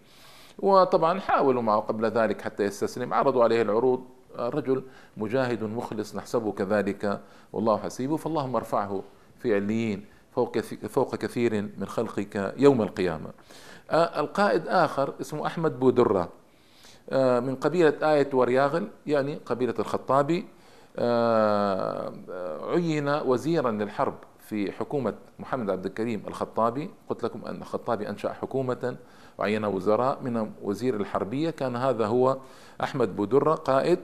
وطبعا 0.58 1.20
حاولوا 1.20 1.62
معه 1.62 1.80
قبل 1.80 2.04
ذلك 2.04 2.42
حتى 2.42 2.62
يستسلم. 2.62 3.14
عرضوا 3.14 3.44
عليه 3.44 3.62
العروض. 3.62 4.04
رجل 4.38 4.82
مجاهد 5.16 5.62
مخلص 5.62 6.16
نحسبه 6.16 6.52
كذلك. 6.52 7.20
والله 7.52 7.78
حسيبه 7.78 8.16
فاللهم 8.16 8.56
ارفعه 8.56 9.02
في 9.38 9.54
عليين 9.54 10.04
فوق 10.34 10.58
فوق 10.88 11.14
كثير 11.16 11.62
من 11.78 11.86
خلقك 11.86 12.54
يوم 12.56 12.82
القيامة. 12.82 13.30
آه، 13.90 14.20
القائد 14.20 14.68
آخر 14.68 15.14
اسمه 15.20 15.46
أحمد 15.46 15.80
بودرة. 15.80 16.28
آه، 17.10 17.40
من 17.40 17.56
قبيلة 17.56 18.12
آية 18.12 18.28
ورياغل 18.32 18.88
يعني 19.06 19.38
قبيلة 19.46 19.74
الخطابي. 19.78 20.38
آه، 20.38 20.63
عين 22.74 23.08
وزيرا 23.08 23.70
للحرب 23.70 24.14
في 24.38 24.72
حكومة 24.72 25.14
محمد 25.38 25.70
عبد 25.70 25.86
الكريم 25.86 26.22
الخطابي. 26.28 26.90
قلت 27.08 27.24
لكم 27.24 27.44
أن 27.44 27.56
الخطابي 27.56 28.08
أنشأ 28.08 28.32
حكومة 28.32 28.96
وعين 29.38 29.64
وزراء 29.64 30.22
من 30.22 30.50
وزير 30.62 30.96
الحربية. 30.96 31.50
كان 31.50 31.76
هذا 31.76 32.06
هو 32.06 32.36
أحمد 32.82 33.16
بودرة 33.16 33.54
قائد. 33.54 33.98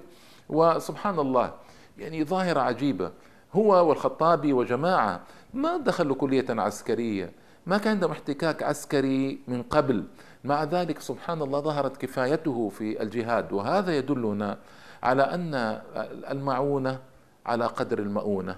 وسبحان 0.48 1.18
الله 1.18 1.52
يعني 1.98 2.24
ظاهرة 2.24 2.60
عجيبة. 2.60 3.10
هو 3.52 3.88
والخطابي 3.88 4.52
وجماعة 4.52 5.20
ما 5.54 5.76
دخلوا 5.76 6.16
كلية 6.16 6.46
عسكرية 6.50 7.32
ما 7.66 7.78
كان 7.78 7.92
عندهم 7.92 8.10
احتكاك 8.10 8.62
عسكري 8.62 9.40
من 9.48 9.62
قبل. 9.62 10.04
مع 10.44 10.64
ذلك 10.64 11.00
سبحان 11.00 11.42
الله 11.42 11.60
ظهرت 11.60 11.96
كفايته 11.96 12.68
في 12.68 13.02
الجهاد. 13.02 13.52
وهذا 13.52 13.96
يدلنا 13.96 14.58
على 15.02 15.22
أن 15.22 15.80
المعونة 16.30 16.98
على 17.46 17.66
قدر 17.66 17.98
المؤونة. 17.98 18.56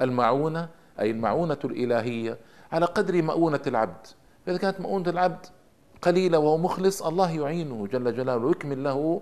المعونة 0.00 0.68
أي 1.00 1.10
المعونة 1.10 1.58
الإلهية 1.64 2.38
على 2.72 2.86
قدر 2.86 3.22
مؤونة 3.22 3.60
العبد. 3.66 4.06
فإذا 4.46 4.58
كانت 4.58 4.80
مؤونة 4.80 5.10
العبد 5.10 5.46
قليلة 6.02 6.38
وهو 6.38 6.58
مخلص 6.58 7.02
الله 7.02 7.30
يعينه 7.30 7.86
جل 7.86 8.16
جلاله 8.16 8.36
ويكمل 8.36 8.84
له 8.84 9.20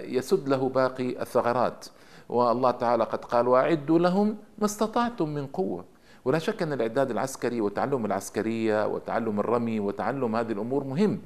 يسد 0.00 0.48
له 0.48 0.68
باقي 0.68 1.22
الثغرات. 1.22 1.86
والله 2.28 2.70
تعالى 2.70 3.04
قد 3.04 3.24
قال 3.24 3.48
وأعدوا 3.48 3.98
لهم 3.98 4.36
ما 4.58 4.64
استطعتم 4.64 5.28
من 5.28 5.46
قوة. 5.46 5.84
ولا 6.24 6.38
شك 6.38 6.62
أن 6.62 6.72
الإعداد 6.72 7.10
العسكري 7.10 7.60
وتعلم 7.60 8.06
العسكرية 8.06 8.86
وتعلم 8.86 9.40
الرمي 9.40 9.80
وتعلم 9.80 10.36
هذه 10.36 10.52
الأمور 10.52 10.84
مهم. 10.84 11.20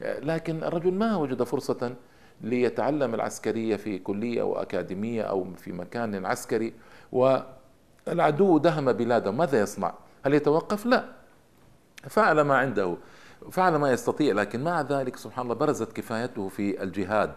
لكن 0.00 0.64
الرجل 0.64 0.94
ما 0.94 1.16
وجد 1.16 1.42
فرصة 1.42 1.94
ليتعلم 2.40 3.14
العسكرية 3.14 3.76
في 3.76 3.98
كلية 3.98 4.40
أو 4.40 4.62
أكاديمية 4.62 5.22
أو 5.22 5.46
في 5.56 5.72
مكان 5.72 6.26
عسكري 6.26 6.72
والعدو 7.12 8.58
دهم 8.58 8.92
بلاده 8.92 9.30
ماذا 9.30 9.60
يصنع؟ 9.60 9.94
هل 10.26 10.34
يتوقف؟ 10.34 10.86
لا 10.86 11.04
فعل 12.08 12.40
ما 12.40 12.56
عنده 12.58 12.96
فعل 13.50 13.76
ما 13.76 13.92
يستطيع 13.92 14.34
لكن 14.34 14.64
مع 14.64 14.80
ذلك 14.80 15.16
سبحان 15.16 15.44
الله 15.44 15.54
برزت 15.54 15.92
كفايته 15.92 16.48
في 16.48 16.82
الجهاد 16.82 17.32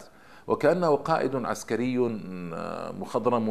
وكأنه 0.48 0.96
قائد 0.96 1.36
عسكري 1.36 1.98
مخضرم 3.00 3.48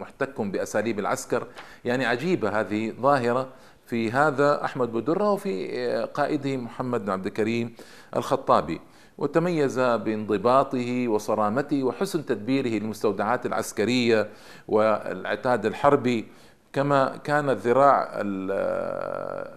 محتك 0.00 0.40
بأساليب 0.40 0.98
العسكر 0.98 1.46
يعني 1.84 2.06
عجيبة 2.06 2.60
هذه 2.60 2.92
ظاهرة 3.00 3.48
في 3.86 4.10
هذا 4.10 4.64
أحمد 4.64 4.92
بدرة 4.92 5.32
وفي 5.32 6.08
قائده 6.14 6.56
محمد 6.56 7.04
بن 7.04 7.10
عبد 7.10 7.26
الكريم 7.26 7.74
الخطابي 8.16 8.80
وتميز 9.18 9.80
بانضباطه 9.80 11.08
وصرامته 11.08 11.84
وحسن 11.84 12.26
تدبيره 12.26 12.68
للمستودعات 12.68 13.46
العسكرية 13.46 14.28
والعتاد 14.68 15.66
الحربي. 15.66 16.28
كما 16.72 17.16
كان 17.16 17.50
الذراع 17.50 18.10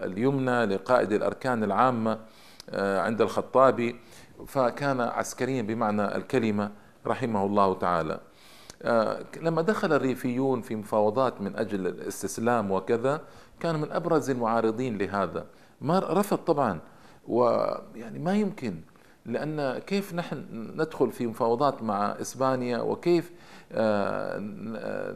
اليمنى 0.03 0.65
لقائد 0.65 1.11
الأركان 1.11 1.63
العامة 1.63 2.19
آه، 2.69 3.01
عند 3.01 3.21
الخطابي 3.21 3.95
فكان 4.47 5.01
عسكريا 5.01 5.61
بمعنى 5.61 6.15
الكلمة 6.15 6.71
رحمه 7.07 7.45
الله 7.45 7.73
تعالى. 7.73 8.19
آه، 8.81 9.19
لما 9.41 9.61
دخل 9.61 9.93
الريفيون 9.93 10.61
في 10.61 10.75
مفاوضات 10.75 11.41
من 11.41 11.55
أجل 11.55 11.87
الاستسلام 11.87 12.71
وكذا 12.71 13.21
كان 13.59 13.81
من 13.81 13.91
أبرز 13.91 14.29
المعارضين 14.29 14.97
لهذا. 14.97 15.45
ما 15.81 15.99
رفض 15.99 16.37
طبعا 16.37 16.79
ويعني 17.27 18.19
ما 18.19 18.35
يمكن 18.35 18.81
لأن 19.27 19.79
كيف 19.79 20.13
نحن 20.13 20.45
ندخل 20.75 21.11
في 21.11 21.27
مفاوضات 21.27 21.83
مع 21.83 22.05
إسبانيا 22.21 22.77
وكيف 22.77 23.31
آه، 23.71 24.37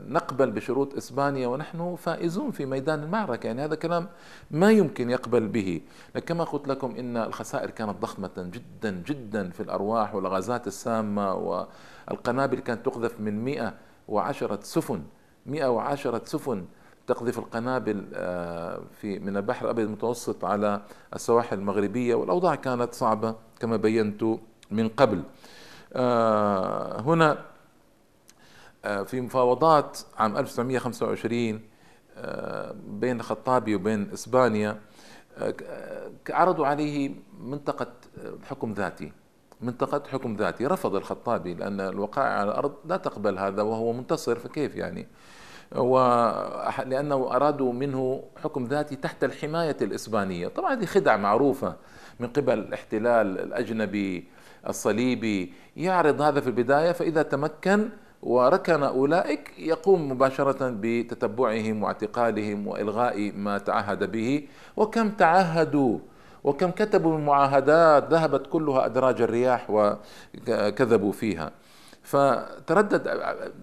نقبل 0.07 0.51
بشروط 0.51 0.95
إسبانيا 0.95 1.47
ونحن 1.47 1.95
فائزون 1.95 2.51
في 2.51 2.65
ميدان 2.65 3.03
المعركة. 3.03 3.47
يعني 3.47 3.63
هذا 3.63 3.75
كلام 3.75 4.07
ما 4.51 4.71
يمكن 4.71 5.09
يقبل 5.09 5.47
به. 5.47 5.81
كما 6.25 6.43
قلت 6.43 6.67
لكم 6.67 6.95
إن 6.95 7.17
الخسائر 7.17 7.69
كانت 7.69 8.01
ضخمة 8.01 8.31
جدا 8.37 9.03
جدا 9.07 9.49
في 9.49 9.63
الأرواح 9.63 10.15
والغازات 10.15 10.67
السامة 10.67 11.33
والقنابل 11.33 12.59
كانت 12.59 12.85
تقذف 12.85 13.19
من 13.19 13.43
110 13.43 14.59
سفن 14.61 15.03
110 15.45 16.21
سفن 16.25 16.65
تقذف 17.11 17.39
القنابل 17.39 18.05
آه، 18.13 18.81
في 19.01 19.19
من 19.19 19.37
البحر 19.37 19.65
الأبيض 19.65 19.85
المتوسط 19.85 20.45
على 20.45 20.81
السواحل 21.15 21.57
المغربية 21.57 22.15
والأوضاع 22.15 22.55
كانت 22.55 22.93
صعبة 22.93 23.35
كما 23.59 23.77
بينت 23.77 24.23
من 24.71 24.89
قبل. 24.89 25.23
آه، 25.93 27.01
هنا 27.01 27.45
آه، 28.85 29.03
في 29.03 29.21
مفاوضات 29.21 29.99
عام 30.17 30.37
1925 30.37 31.61
بين 32.87 33.19
الخطابي 33.19 33.75
وبين 33.75 34.11
إسبانيا 34.13 34.79
عرضوا 36.29 36.67
عليه 36.67 37.15
منطقة 37.39 37.91
حكم 38.43 38.73
ذاتي 38.73 39.11
منطقة 39.61 40.03
حكم 40.09 40.35
ذاتي. 40.35 40.67
رفض 40.67 40.95
الخطابي 40.95 41.53
لأن 41.53 41.81
الوقائع 41.81 42.29
على 42.29 42.51
الأرض 42.51 42.73
لا 42.85 42.97
تقبل 42.97 43.39
هذا 43.39 43.61
وهو 43.61 43.93
منتصر 43.93 44.39
فكيف 44.39 44.75
يعني؟ 44.75 45.07
ولأنه 45.75 47.35
أرادوا 47.35 47.73
منه 47.73 48.23
حكم 48.43 48.65
ذاتي 48.65 48.95
تحت 48.95 49.23
الحماية 49.23 49.77
الإسبانية. 49.81 50.47
طبعا 50.47 50.73
هذه 50.73 50.85
خدعة 50.85 51.17
معروفة 51.17 51.75
من 52.19 52.27
قبل 52.27 52.59
الاحتلال 52.59 53.39
الأجنبي 53.39 54.27
الصليبي. 54.69 55.53
يعرض 55.77 56.21
هذا 56.21 56.39
في 56.41 56.47
البداية 56.47 56.91
فإذا 56.91 57.21
تمكن 57.21 57.89
وركن 58.21 58.83
أولئك 58.83 59.51
يقوم 59.59 60.11
مباشرة 60.11 60.69
بتتبعهم 60.81 61.83
واعتقالهم 61.83 62.67
وإلغاء 62.67 63.31
ما 63.31 63.57
تعهد 63.57 64.11
به. 64.11 64.47
وكم 64.77 65.09
تعهدوا 65.09 65.99
وكم 66.43 66.71
كتبوا 66.71 67.17
من 67.17 67.25
معاهدات 67.25 68.13
ذهبت 68.13 68.47
كلها 68.47 68.85
أدراج 68.85 69.21
الرياح 69.21 69.69
وكذبوا 69.69 71.11
فيها. 71.11 71.51
فتردد 72.03 73.07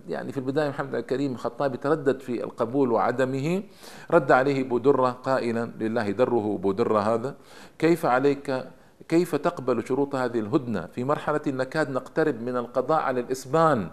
يعني 0.08 0.32
في 0.32 0.38
البداية 0.38 0.68
محمد 0.68 0.94
الكريم 0.94 1.32
الخطابي 1.32 1.76
تردد 1.76 2.20
في 2.20 2.44
القبول 2.44 2.92
وعدمه 2.92 3.62
رد 4.10 4.32
عليه 4.32 4.64
بودرة 4.64 5.10
قائلا 5.10 5.70
لله 5.80 6.10
دره 6.10 6.58
بودرة 6.62 6.98
هذا 6.98 7.34
كيف 7.78 8.06
عليك 8.06 8.64
كيف 9.08 9.34
تقبل 9.34 9.86
شروط 9.86 10.14
هذه 10.14 10.38
الهدنة؟ 10.38 10.86
في 10.86 11.04
مرحلة 11.04 11.40
نكاد 11.46 11.90
نقترب 11.90 12.42
من 12.42 12.56
القضاء 12.56 13.00
على 13.00 13.20
الإسبان 13.20 13.88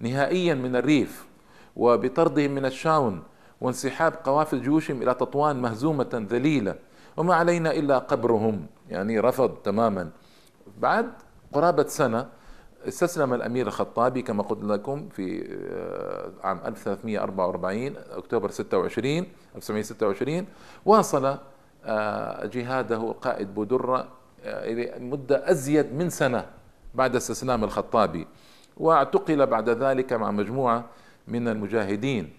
نهائيا 0.00 0.54
من 0.54 0.76
الريف 0.76 1.26
وبطردهم 1.76 2.50
من 2.50 2.66
الشاون 2.66 3.22
وانسحاب 3.60 4.12
قوافل 4.24 4.62
جيوشهم 4.62 5.02
إلى 5.02 5.14
تطوان 5.14 5.62
مهزومة 5.62 6.26
ذليلة 6.30 6.74
وما 7.16 7.34
علينا 7.34 7.70
إلا 7.72 7.98
قبرهم 7.98 8.66
يعني 8.88 9.20
رفض 9.20 9.50
تماما. 9.50 10.10
بعد 10.78 11.10
قرابة 11.52 11.86
سنة 11.86 12.28
استسلم 12.88 13.34
الأمير 13.34 13.66
الخطابي 13.66 14.22
كما 14.22 14.42
قلت 14.42 14.64
لكم 14.64 15.08
في 15.08 15.56
آه، 15.72 16.46
عام 16.46 16.60
1344 16.66 17.94
أكتوبر 18.10 18.50
26 18.50 19.26
1926 19.56 20.46
واصل 20.84 21.38
آه، 21.84 22.46
جهاده 22.46 22.96
القائد 22.96 23.54
بودرة 23.54 24.08
آه، 24.44 24.72
إلى 24.72 25.04
مدة 25.04 25.50
أزيد 25.50 25.94
من 25.94 26.10
سنة 26.10 26.46
بعد 26.94 27.16
استسلام 27.16 27.64
الخطابي 27.64 28.26
واعتقل 28.76 29.46
بعد 29.46 29.68
ذلك 29.68 30.12
مع 30.12 30.30
مجموعة 30.30 30.84
من 31.28 31.48
المجاهدين 31.48 32.30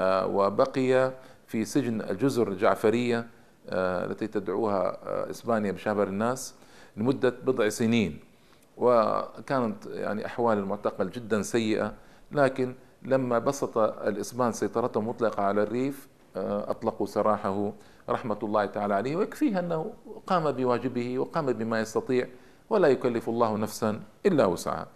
وبقي 0.00 1.12
في 1.46 1.64
سجن 1.64 2.00
الجزر 2.00 2.48
الجعفرية 2.48 3.26
التي 3.68 4.26
تدعوها 4.26 4.98
إسبانيا 5.30 5.72
بشابر 5.72 6.08
الناس 6.08 6.54
لمدة 6.96 7.34
بضع 7.44 7.68
سنين. 7.68 8.31
وكانت 8.76 9.86
يعني 9.86 10.26
أحوال 10.26 10.58
المعتقل 10.58 11.10
جدا 11.10 11.42
سيئة. 11.42 11.94
لكن 12.32 12.74
لما 13.02 13.38
بسط 13.38 13.78
الإسبان 13.78 14.52
سيطرتهم 14.52 15.08
مطلقة 15.08 15.42
على 15.42 15.62
الريف 15.62 16.08
آه، 16.36 16.70
أطلقوا 16.70 17.06
سراحه 17.06 17.72
رحمة 18.08 18.38
الله 18.42 18.66
تعالى 18.66 18.94
عليه 18.94 19.16
ويكفيه 19.16 19.58
أنه 19.58 19.92
قام 20.26 20.52
بواجبه 20.52 21.18
وقام 21.18 21.46
بما 21.52 21.80
يستطيع 21.80 22.26
ولا 22.70 22.88
يكلف 22.88 23.28
الله 23.28 23.56
نفسا 23.56 24.00
إلا 24.26 24.46
وسعها. 24.46 24.86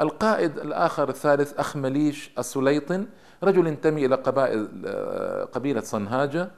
القائد 0.00 0.58
الآخر 0.58 1.08
الثالث 1.08 1.58
أخ 1.58 1.76
مليش 1.76 2.30
السليطن 2.38 3.06
رجل 3.42 3.66
ينتمي 3.66 4.06
إلى 4.06 4.14
قبائل 4.14 4.68
آه، 4.86 5.44
قبيلة 5.44 5.80
صنهاجة. 5.80 6.50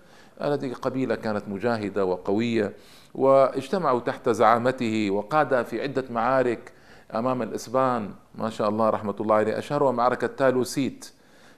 هذه 0.42 0.72
قبيلة 0.72 1.14
كانت 1.14 1.48
مجاهدة 1.48 2.04
وقوية 2.04 2.72
واجتمعوا 3.14 4.00
تحت 4.00 4.28
زعامته 4.28 5.10
وقاد 5.10 5.62
في 5.64 5.82
عدة 5.82 6.04
معارك 6.10 6.72
أمام 7.14 7.42
الإسبان. 7.42 8.10
ما 8.34 8.50
شاء 8.50 8.68
الله 8.68 8.90
رحمة 8.90 9.14
الله 9.20 9.34
عليه. 9.34 9.58
أشهرها 9.58 9.92
معركة 9.92 10.26
تالوسيت 10.26 11.12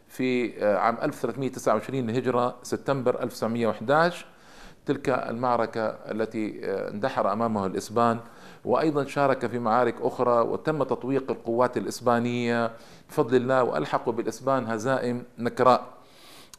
في 0.08 0.62
آه، 0.64 0.76
عام 0.76 0.98
1329 1.02 2.10
هجرة 2.10 2.56
سبتمبر 2.62 3.22
1911 3.22 4.26
تلك 4.86 5.08
المعركة 5.08 5.86
التي 5.86 6.60
آه، 6.64 6.90
اندحر 6.90 7.32
أمامها 7.32 7.66
الإسبان 7.66 8.18
وأيضا 8.64 9.04
شارك 9.04 9.46
في 9.46 9.58
معارك 9.58 9.94
أخرى 10.00 10.40
وتم 10.40 10.82
تطويق 10.82 11.30
القوات 11.30 11.76
الإسبانية. 11.76 12.70
بفضل 13.08 13.36
الله 13.36 13.62
وألحقوا 13.62 14.12
بالإسبان 14.12 14.66
هزائم 14.66 15.22
نكراء. 15.38 15.84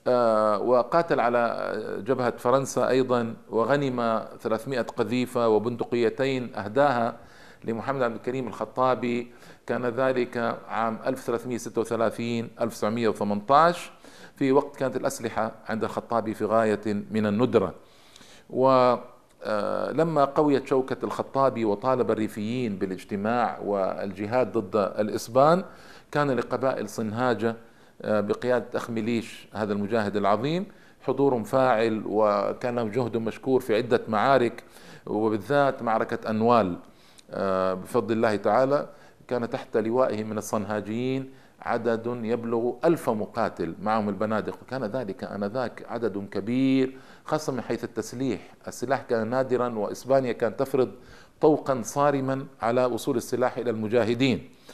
وقاتل 0.07 1.19
على 1.19 1.71
جبهة 2.07 2.37
فرنسا 2.37 2.89
أيضا 2.89 3.33
وغنم 3.49 4.25
300 4.39 4.81
قذيفة 4.81 5.47
وبندقيتين 5.47 6.55
أهداها 6.55 7.17
لمحمد 7.63 8.01
عبد 8.01 8.15
الكريم 8.15 8.47
الخطابي. 8.47 9.31
كان 9.67 9.85
ذلك 9.85 10.37
عام 10.69 10.99
1336 11.05 12.49
1918 12.61 13.91
في 14.35 14.51
وقت 14.51 14.75
كانت 14.75 14.95
الأسلحة 14.95 15.51
عند 15.69 15.83
الخطابي 15.83 16.33
في 16.33 16.45
غاية 16.45 16.81
من 17.11 17.25
الندرة. 17.25 17.73
ولما 18.49 20.21
آه، 20.21 20.31
قويت 20.35 20.67
شوكة 20.67 20.97
الخطابي 21.05 21.65
وطالب 21.65 22.11
الريفيين 22.11 22.75
بالاجتماع 22.75 23.59
والجهاد 23.59 24.57
ضد 24.57 24.75
الإسبان 24.99 25.63
كان 26.11 26.31
لقبائل 26.31 26.89
صنهاجة 26.89 27.49
آه، 27.49 27.55
بقيادة 28.03 28.65
أخ 28.75 28.89
ميليش 28.89 29.47
هذا 29.53 29.73
المجاهد 29.73 30.15
العظيم 30.15 30.65
حضور 31.01 31.43
فاعل 31.43 32.03
وكان 32.05 32.91
جهد 32.91 33.17
مشكور 33.17 33.61
في 33.61 33.75
عدة 33.75 34.01
معارك 34.07 34.63
وبالذات 35.05 35.81
معركة 35.83 36.29
أنوال. 36.29 36.77
آه، 37.31 37.73
بفضل 37.73 38.13
الله 38.15 38.35
تعالى 38.35 38.89
كان 39.27 39.49
تحت 39.49 39.77
لوائه 39.77 40.23
من 40.23 40.37
الصنهاجيين 40.37 41.31
عدد 41.61 42.19
يبلغ 42.23 42.73
ألف 42.85 43.09
مقاتل 43.09 43.75
معهم 43.81 44.09
البنادق. 44.09 44.57
وكان 44.61 44.83
ذلك 44.83 45.23
آنذاك 45.23 45.85
عدد 45.89 46.27
كبير 46.31 46.97
خاصة 47.25 47.53
من 47.53 47.61
حيث 47.61 47.83
التسليح. 47.83 48.39
السلاح 48.67 49.01
كان 49.01 49.27
نادرا 49.27 49.69
وإسبانيا 49.69 50.31
كانت 50.31 50.59
تفرض 50.59 50.91
طوقا 51.41 51.81
صارما 51.83 52.45
على 52.61 52.85
وصول 52.85 53.17
السلاح 53.17 53.57
إلى 53.57 53.69
المجاهدين. 53.69 54.37
آه، 54.39 54.65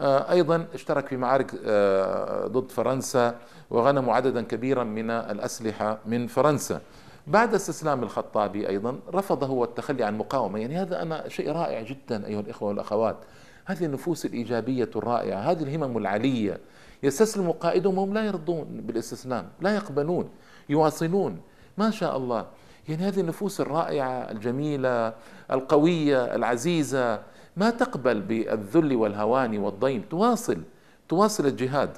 أيضا 0.00 0.66
اشترك 0.74 1.06
في 1.06 1.16
معارك 1.16 1.54
آه، 1.66 2.46
ضد 2.46 2.70
فرنسا 2.70 3.36
وغنموا 3.70 4.14
عددا 4.14 4.42
كبيرا 4.42 4.84
من 4.84 5.10
الأسلحة 5.10 5.98
من 6.06 6.26
فرنسا. 6.26 6.80
بعد 7.26 7.54
استسلام 7.54 8.02
الخطابي 8.02 8.68
أيضا 8.68 8.98
رفض 9.14 9.44
هو 9.44 9.64
التخلي 9.64 10.04
عن 10.04 10.18
مقاومة. 10.18 10.58
يعني 10.58 10.76
هذا 10.76 11.02
أنا 11.02 11.28
شيء 11.28 11.52
رائع 11.52 11.82
جدا 11.82 12.26
أيها 12.26 12.40
الإخوة 12.40 12.68
والأخوات. 12.68 13.16
هذه 13.64 13.84
النفوس 13.84 14.26
الإيجابية 14.26 14.90
الرائعة 14.96 15.38
هذه 15.38 15.62
الهمم 15.62 15.98
العلية. 15.98 16.60
يستسلم 17.02 17.50
قائدهم 17.50 17.98
وهم 17.98 18.14
لا 18.14 18.24
يرضون 18.24 18.66
بالاستسلام 18.70 19.48
لا 19.60 19.74
يقبلون 19.74 20.28
يواصلون. 20.68 21.40
ما 21.78 21.90
شاء 21.90 22.16
الله. 22.16 22.46
يعني 22.88 23.08
هذه 23.08 23.20
النفوس 23.20 23.60
الرائعة 23.60 24.30
الجميلة 24.30 25.14
القوية 25.50 26.34
العزيزة. 26.34 27.33
ما 27.56 27.70
تقبل 27.70 28.20
بالذل 28.20 28.96
والهوان 28.96 29.58
والضيم 29.58 30.02
تواصل 30.10 30.62
تواصل 31.08 31.46
الجهاد. 31.46 31.96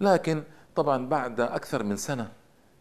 لكن 0.00 0.42
طبعا 0.76 1.08
بعد 1.08 1.40
أكثر 1.40 1.82
من 1.82 1.96
سنة 1.96 2.30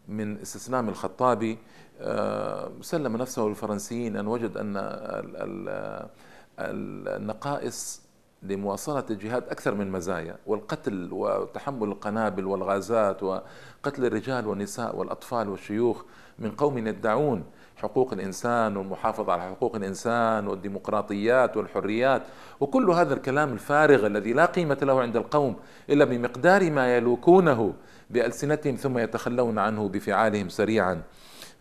من 0.07 0.41
استسلام 0.41 0.89
الخطابي 0.89 1.57
آه، 2.01 2.71
سلم 2.81 3.17
نفسه 3.17 3.41
للفرنسيين 3.41 4.17
أن 4.17 4.27
وجد 4.27 4.57
أن 4.57 4.73
النقائص 6.59 8.01
لمواصلة 8.43 9.03
الجهاد 9.09 9.43
أكثر 9.43 9.75
من 9.75 9.91
مزايا 9.91 10.35
والقتل 10.47 11.09
وتحمل 11.11 11.87
القنابل 11.87 12.45
والغازات 12.45 13.23
وقتل 13.23 14.05
الرجال 14.05 14.47
والنساء 14.47 14.95
والأطفال 14.95 15.49
والشيوخ 15.49 16.03
من 16.39 16.51
قوم 16.51 16.87
يدعون 16.87 17.43
حقوق 17.79 18.13
الإنسان 18.13 18.77
والمحافظة 18.77 19.33
على 19.33 19.41
حقوق 19.41 19.75
الإنسان 19.75 20.47
والديمقراطيات 20.47 21.57
والحريات. 21.57 22.21
وكل 22.59 22.89
هذا 22.89 23.13
الكلام 23.13 23.53
الفارغ 23.53 24.05
الذي 24.05 24.33
لا 24.33 24.45
قيمة 24.45 24.77
له 24.81 25.01
عند 25.01 25.15
القوم 25.15 25.55
إلا 25.89 26.05
بمقدار 26.05 26.71
ما 26.71 26.95
يلوكونه 26.95 27.73
بألسنتهم 28.09 28.75
ثم 28.75 28.97
يتخلون 28.97 29.59
عنه 29.59 29.89
بفعالهم 29.89 30.49
سريعا. 30.49 31.01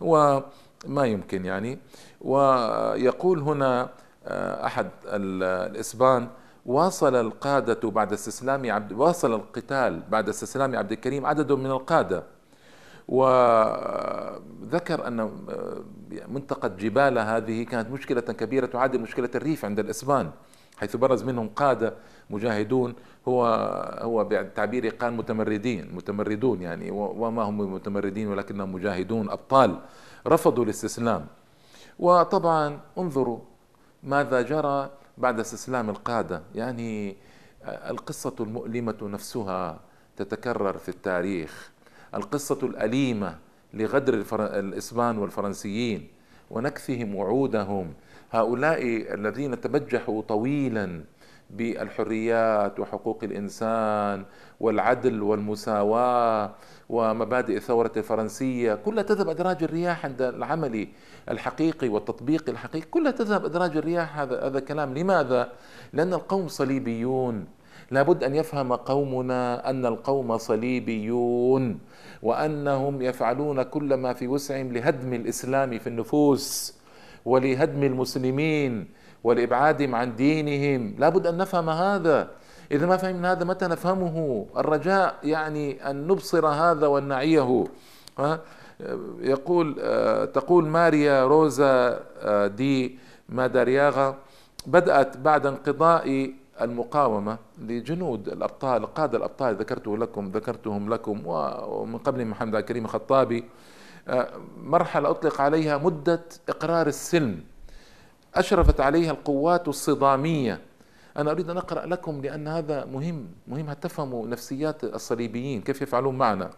وما 0.01 1.05
يمكن 1.05 1.45
يعني. 1.45 1.79
ويقول 2.21 3.39
هنا 3.39 3.89
آه، 4.27 4.65
أحد 4.65 4.89
الإسبان 5.05 6.27
واصل 6.65 7.15
القادة 7.15 7.89
بعد 7.89 8.13
استسلام 8.13 8.71
عبد 8.71 8.91
واصل 8.91 9.33
القتال 9.33 10.01
بعد 10.09 10.29
استسلام 10.29 10.75
عبد 10.75 10.91
الكريم 10.91 11.25
عدد 11.25 11.51
من 11.51 11.71
القادة. 11.71 12.23
وذكر 13.07 15.07
أن 15.07 15.29
منطقة 16.27 16.67
جبالة 16.67 17.37
هذه 17.37 17.63
كانت 17.63 17.89
مشكلة 17.89 18.21
كبيرة 18.21 18.65
تعادل 18.65 18.99
مشكلة 19.01 19.29
الريف 19.35 19.65
عند 19.65 19.79
الإسبان 19.79 20.31
حيث 20.77 20.95
برز 20.95 21.23
منهم 21.23 21.47
قادة 21.47 21.93
مجاهدون 22.29 22.93
هو 23.27 23.45
هو 24.01 24.23
بالتعبير 24.23 24.87
قال 24.89 25.13
متمردين 25.13 25.95
متمردون 25.95 26.61
يعني 26.61 26.91
وما 26.91 27.43
هم 27.43 27.73
متمردين 27.73 28.27
ولكنهم 28.27 28.71
مجاهدون 28.71 29.29
أبطال 29.29 29.79
رفضوا 30.27 30.63
الاستسلام. 30.63 31.27
وطبعا 31.99 32.79
انظروا 32.97 33.39
ماذا 34.03 34.41
جرى 34.41 34.89
بعد 35.17 35.39
استسلام 35.39 35.89
القادة. 35.89 36.41
يعني 36.55 37.17
القصة 37.65 38.35
المؤلمة 38.39 38.97
نفسها 39.01 39.79
تتكرر 40.17 40.77
في 40.77 40.89
التاريخ. 40.89 41.71
القصة 42.13 42.59
الأليمة 42.63 43.35
لغدر 43.73 44.23
الإسبان 44.33 45.17
والفرنسيين 45.17 46.07
ونكثهم 46.51 47.15
وعودهم. 47.15 47.93
هؤلاء 48.31 48.81
الذين 49.13 49.61
تبجحوا 49.61 50.21
طويلا 50.21 51.03
بالحريات 51.49 52.79
وحقوق 52.79 53.23
الإنسان 53.23 54.25
والعدل 54.59 55.21
والمساواة 55.21 56.51
ومبادئ 56.89 57.57
الثورة 57.57 57.91
الفرنسية 57.97 58.75
كلها 58.75 59.03
تذهب 59.03 59.29
أدراج 59.29 59.63
الرياح 59.63 60.05
عند 60.05 60.21
العمل 60.21 60.87
الحقيقي 61.29 61.89
والتطبيق 61.89 62.49
الحقيقي. 62.49 62.87
كلها 62.91 63.11
تذهب 63.11 63.45
أدراج 63.45 63.77
الرياح. 63.77 64.19
هذا 64.19 64.47
هذا 64.47 64.59
كلام. 64.59 64.93
لماذا؟ 64.93 65.51
لأن 65.93 66.13
القوم 66.13 66.47
صليبيون 66.47 67.45
لابد 67.91 68.23
أن 68.23 68.35
يفهم 68.35 68.73
قومنا 68.73 69.69
أن 69.69 69.85
القوم 69.85 70.37
صليبيون 70.37 71.79
وأنهم 72.23 73.01
يفعلون 73.01 73.63
كل 73.63 73.93
ما 73.93 74.13
في 74.13 74.27
وسعهم 74.27 74.73
لهدم 74.73 75.13
الإسلام 75.13 75.79
في 75.79 75.87
النفوس 75.87 76.75
ولهدم 77.25 77.83
المسلمين 77.83 78.87
ولإبعادهم 79.23 79.95
عن 79.95 80.15
دينهم. 80.15 80.95
لابد 80.99 81.27
أن 81.27 81.37
نفهم 81.37 81.69
هذا. 81.69 82.29
إذا 82.71 82.85
ما 82.85 82.97
فهمنا 82.97 83.31
هذا 83.31 83.45
متى 83.45 83.67
نفهمه؟ 83.67 84.45
الرجاء 84.57 85.15
يعني 85.23 85.89
أن 85.89 86.07
نبصر 86.07 86.47
هذا 86.47 86.87
ونعيه 86.87 87.63
يقول 89.19 89.75
تقول 90.33 90.67
ماريا 90.67 91.25
روزا 91.25 91.99
دي 92.47 92.99
مادارياغا 93.29 94.15
بدأت 94.67 95.17
بعد 95.17 95.45
انقضاء 95.45 96.33
المقاومة 96.61 97.37
لجنود 97.57 98.27
الأبطال 98.27 98.93
قادة 98.93 99.17
الأبطال 99.17 99.55
ذكرته 99.55 99.97
لكم 99.97 100.31
ذكرتهم 100.31 100.93
لكم 100.93 101.21
ومن 101.25 101.97
قبل 101.97 102.25
محمد 102.25 102.55
الكريم 102.55 102.85
الخطابي. 102.85 103.43
مرحلة 104.63 105.09
أطلق 105.09 105.41
عليها 105.41 105.77
مدة 105.77 106.21
إقرار 106.49 106.87
السلم. 106.87 107.43
أشرفت 108.35 108.79
عليها 108.79 109.11
القوات 109.11 109.67
الصدامية. 109.67 110.61
أنا 111.17 111.31
أريد 111.31 111.49
أن 111.49 111.57
أقرأ 111.57 111.85
لكم 111.85 112.21
لأن 112.21 112.47
هذا 112.47 112.85
مهم 112.85 113.27
مهم 113.47 113.73
تفهموا 113.73 114.27
نفسيات 114.27 114.83
الصليبيين 114.83 115.61
كيف 115.61 115.81
يفعلون 115.81 116.17
معنا. 116.17 116.49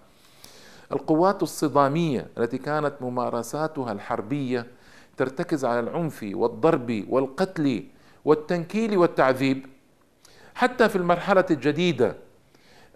القوات 0.92 1.44
الصدامية 1.44 2.28
التي 2.38 2.58
كانت 2.58 2.94
ممارساتها 3.02 3.92
الحربية 3.92 4.68
ترتكز 5.18 5.66
على 5.66 5.80
العنف 5.80 6.26
والضرب 6.34 7.06
والقتل 7.10 7.84
والتنكيل 8.26 8.98
والتعذيب 8.98 9.66
حتى 10.56 10.90
في 10.90 10.96
المرحلة 10.96 11.46
الجديدة 11.52 12.16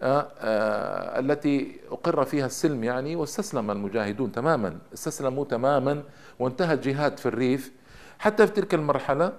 آه، 0.02 0.28
آه، 0.40 1.20
التي 1.20 1.80
أقر 1.92 2.26
فيها 2.26 2.46
السلم 2.46 2.84
يعني 2.84 3.16
واستسلم 3.16 3.72
المجاهدون 3.72 4.32
تماما 4.32 4.78
استسلموا 4.94 5.46
تماما 5.46 6.04
وانتهى 6.40 6.74
الجهاد 6.74 7.18
في 7.18 7.26
الريف. 7.26 7.72
حتى 8.20 8.48
في 8.48 8.54
تلك 8.54 8.74
المرحلة 8.74 9.34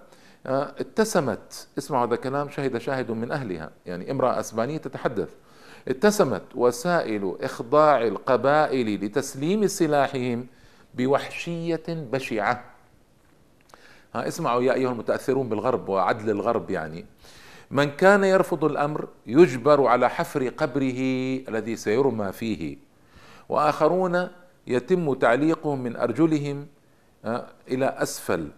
آه، 0.46 0.74
اتسمت 0.81 1.68
اسمعوا 1.79 2.07
هذا 2.07 2.14
الكلام 2.14 2.50
شهد 2.50 2.79
شاهد 2.79 3.11
من 3.11 3.33
أهلها 3.33 3.70
يعني 3.87 4.11
امرأة 4.11 4.40
أسبانية 4.40 4.79
تتحدث. 4.79 5.29
اتسمت 5.88 6.42
وسائل 6.55 7.37
إخضاع 7.40 8.02
القبائل 8.02 9.05
لتسليم 9.05 9.66
سلاحهم 9.66 10.46
بوحشية 10.94 11.85
بشعة. 11.88 12.64
ها 14.14 14.29
اسمعوا 14.29 14.62
يا 14.62 14.74
أيها 14.74 14.90
المتأثرون 14.90 15.48
بالغرب 15.48 15.88
وعدل 15.88 16.31
الغرب 16.31 16.70
يعني. 16.70 17.07
من 17.70 17.90
كان 17.90 18.24
يرفض 18.24 18.64
الأمر 18.64 19.09
يجبر 19.26 19.87
على 19.87 20.11
حفر 20.11 20.48
قبره 20.48 21.00
الذي 21.48 21.76
سيرمى 21.76 22.33
فيه. 22.33 22.76
وآخرون 23.48 24.29
يتم 24.66 25.14
تعليقهم 25.14 25.83
من 25.83 25.96
أرجلهم 25.96 26.66
آه، 27.24 27.46
إلى 27.68 27.87
أسفل 27.87 28.48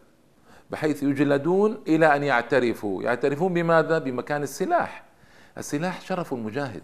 بحيث 0.71 1.03
يجلدون 1.03 1.79
إلى 1.88 2.16
أن 2.16 2.23
يعترفوا. 2.23 3.03
يعترفون 3.03 3.55
بماذا؟ 3.55 3.99
بمكان 3.99 4.42
السلاح. 4.42 5.05
السلاح 5.59 6.01
شرف 6.01 6.33
المجاهد 6.33 6.83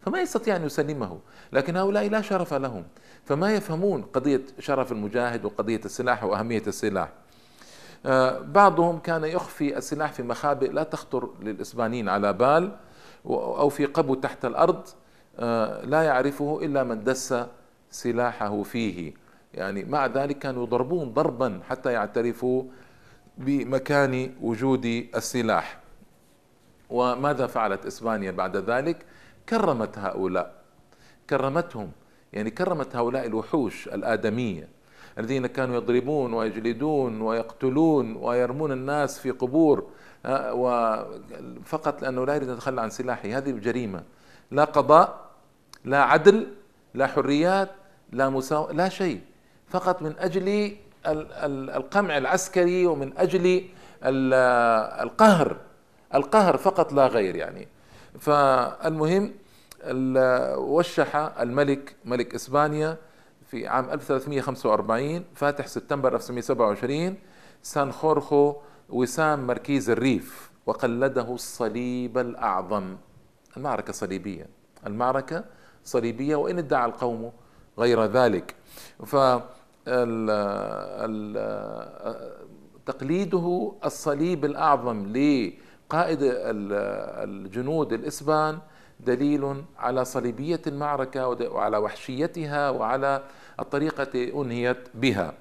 فما 0.00 0.20
يستطيع 0.20 0.56
أن 0.56 0.66
يسلمه. 0.66 1.18
لكن 1.52 1.76
هؤلاء 1.76 2.08
لا 2.08 2.20
شرف 2.20 2.54
لهم 2.54 2.84
فما 3.24 3.54
يفهمون 3.54 4.02
قضية 4.02 4.42
شرف 4.58 4.92
المجاهد 4.92 5.44
وقضية 5.44 5.80
السلاح 5.84 6.24
وأهمية 6.24 6.62
السلاح. 6.66 7.08
بعضهم 8.40 8.98
كان 8.98 9.24
يخفي 9.24 9.76
السلاح 9.76 10.12
في 10.12 10.22
مخابئ 10.22 10.72
لا 10.72 10.82
تخطر 10.82 11.30
للإسبانيين 11.42 12.08
على 12.08 12.32
بال 12.32 12.76
أو 13.26 13.68
في 13.68 13.86
قبو 13.86 14.14
تحت 14.14 14.44
الأرض 14.44 14.88
آه، 15.38 15.84
لا 15.84 16.02
يعرفه 16.02 16.60
إلا 16.62 16.84
من 16.84 17.04
دس 17.04 17.34
سلاحه 17.90 18.62
فيه. 18.62 19.14
يعني 19.54 19.84
مع 19.84 20.06
ذلك 20.06 20.38
كانوا 20.38 20.62
يضربون 20.62 21.12
ضربا 21.12 21.60
حتى 21.68 21.92
يعترفوا 21.92 22.64
بمكان 23.38 24.34
وجود 24.42 24.86
السلاح. 25.16 25.80
وماذا 26.90 27.46
فعلت 27.46 27.86
إسبانيا 27.86 28.30
بعد 28.30 28.56
ذلك؟ 28.56 29.06
كرمت 29.48 29.98
هؤلاء. 29.98 30.54
كرمتهم. 31.30 31.90
يعني 32.32 32.50
كرمت 32.50 32.96
هؤلاء 32.96 33.26
الوحوش 33.26 33.88
الآدمية. 33.88 34.68
الذين 35.20 35.46
كانوا 35.46 35.76
يضربون 35.76 36.32
ويجلدون 36.32 37.20
ويقتلون 37.20 38.16
ويرمون 38.16 38.72
الناس 38.72 39.18
في 39.18 39.30
قبور 39.30 39.86
وفقط 40.28 42.02
لأنه 42.02 42.26
لا 42.26 42.34
يريد 42.34 42.48
أن 42.48 42.54
يتخلى 42.54 42.80
عن 42.80 42.90
سلاحه. 42.90 43.28
هذه 43.28 43.50
الجريمة 43.50 44.02
لا 44.50 44.64
قضاء 44.64 45.30
لا 45.84 46.02
عدل 46.02 46.46
لا 46.94 47.06
حريات 47.06 47.70
لا 48.12 48.28
مساواة 48.28 48.72
لا 48.72 48.88
شيء. 48.88 49.20
فقط 49.68 50.02
من 50.02 50.14
أجل 50.18 50.76
القمع 51.76 52.18
العسكري 52.18 52.86
ومن 52.86 53.18
أجل 53.18 53.64
القهر. 54.04 55.56
القهر 56.14 56.56
فقط 56.56 56.92
لا 56.92 57.06
غير 57.06 57.36
يعني. 57.36 57.68
فالمهم 58.18 59.32
وشح 60.56 61.16
الملك 61.16 61.96
ملك 62.04 62.34
إسبانيا 62.34 62.96
في 63.50 63.66
عام 63.66 63.90
1345 63.90 65.24
فاتح 65.34 65.66
سبتمبر 65.66 66.14
1927 66.14 67.14
سان 67.62 67.92
خورخو 67.92 68.54
وسام 68.88 69.46
مركيز 69.46 69.90
الريف 69.90 70.50
وقلده 70.66 71.34
الصليب 71.34 72.18
الأعظم. 72.18 72.96
المعركة 73.56 73.92
صليبية. 73.92 74.46
المعركة 74.86 75.44
صليبية 75.84 76.36
وإن 76.36 76.58
ادعى 76.58 76.86
القوم 76.86 77.32
غير 77.78 78.04
ذلك. 78.04 78.54
ف 79.06 79.16
تقليده 82.86 83.72
الصليب 83.84 84.44
الأعظم 84.44 85.06
لقائد 85.06 86.18
الجنود 86.22 87.92
الإسبان 87.92 88.58
دليل 89.06 89.64
على 89.78 90.04
صليبية 90.04 90.60
المعركة 90.66 91.28
وعلى 91.28 91.76
وحشيتها 91.76 92.70
وعلى 92.70 93.22
الطريقة 93.60 94.42
أنهيت 94.42 94.88
بها. 94.94 95.34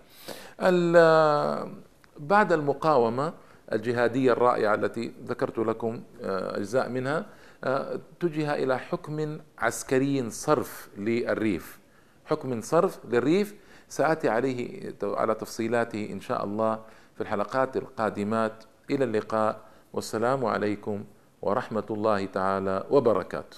بعد 2.19 2.51
المقاومة 2.53 3.33
الجهادية 3.71 4.31
الرائعة 4.31 4.75
التي 4.75 5.13
ذكرت 5.25 5.57
لكم 5.59 6.01
آه، 6.21 6.57
أجزاء 6.57 6.89
منها 6.89 7.25
آه، 7.63 7.99
اتجه 8.21 8.55
إلى 8.55 8.79
حكم 8.79 9.39
عسكري 9.59 10.29
صرف 10.29 10.89
للريف. 10.97 11.79
حكم 12.25 12.61
صرف 12.61 12.99
للريف 13.05 13.55
سآتي 13.89 14.29
عليه 14.29 14.93
على 15.03 15.35
تفصيلاته 15.35 16.09
إن 16.11 16.21
شاء 16.21 16.43
الله 16.43 16.79
في 17.15 17.21
الحلقات 17.21 17.77
القادمات. 17.77 18.63
إلى 18.91 19.03
اللقاء. 19.03 19.61
والسلام 19.93 20.45
عليكم 20.45 21.03
ورحمة 21.41 21.87
الله 21.91 22.25
تعالى 22.25 22.83
وبركاته. 22.91 23.57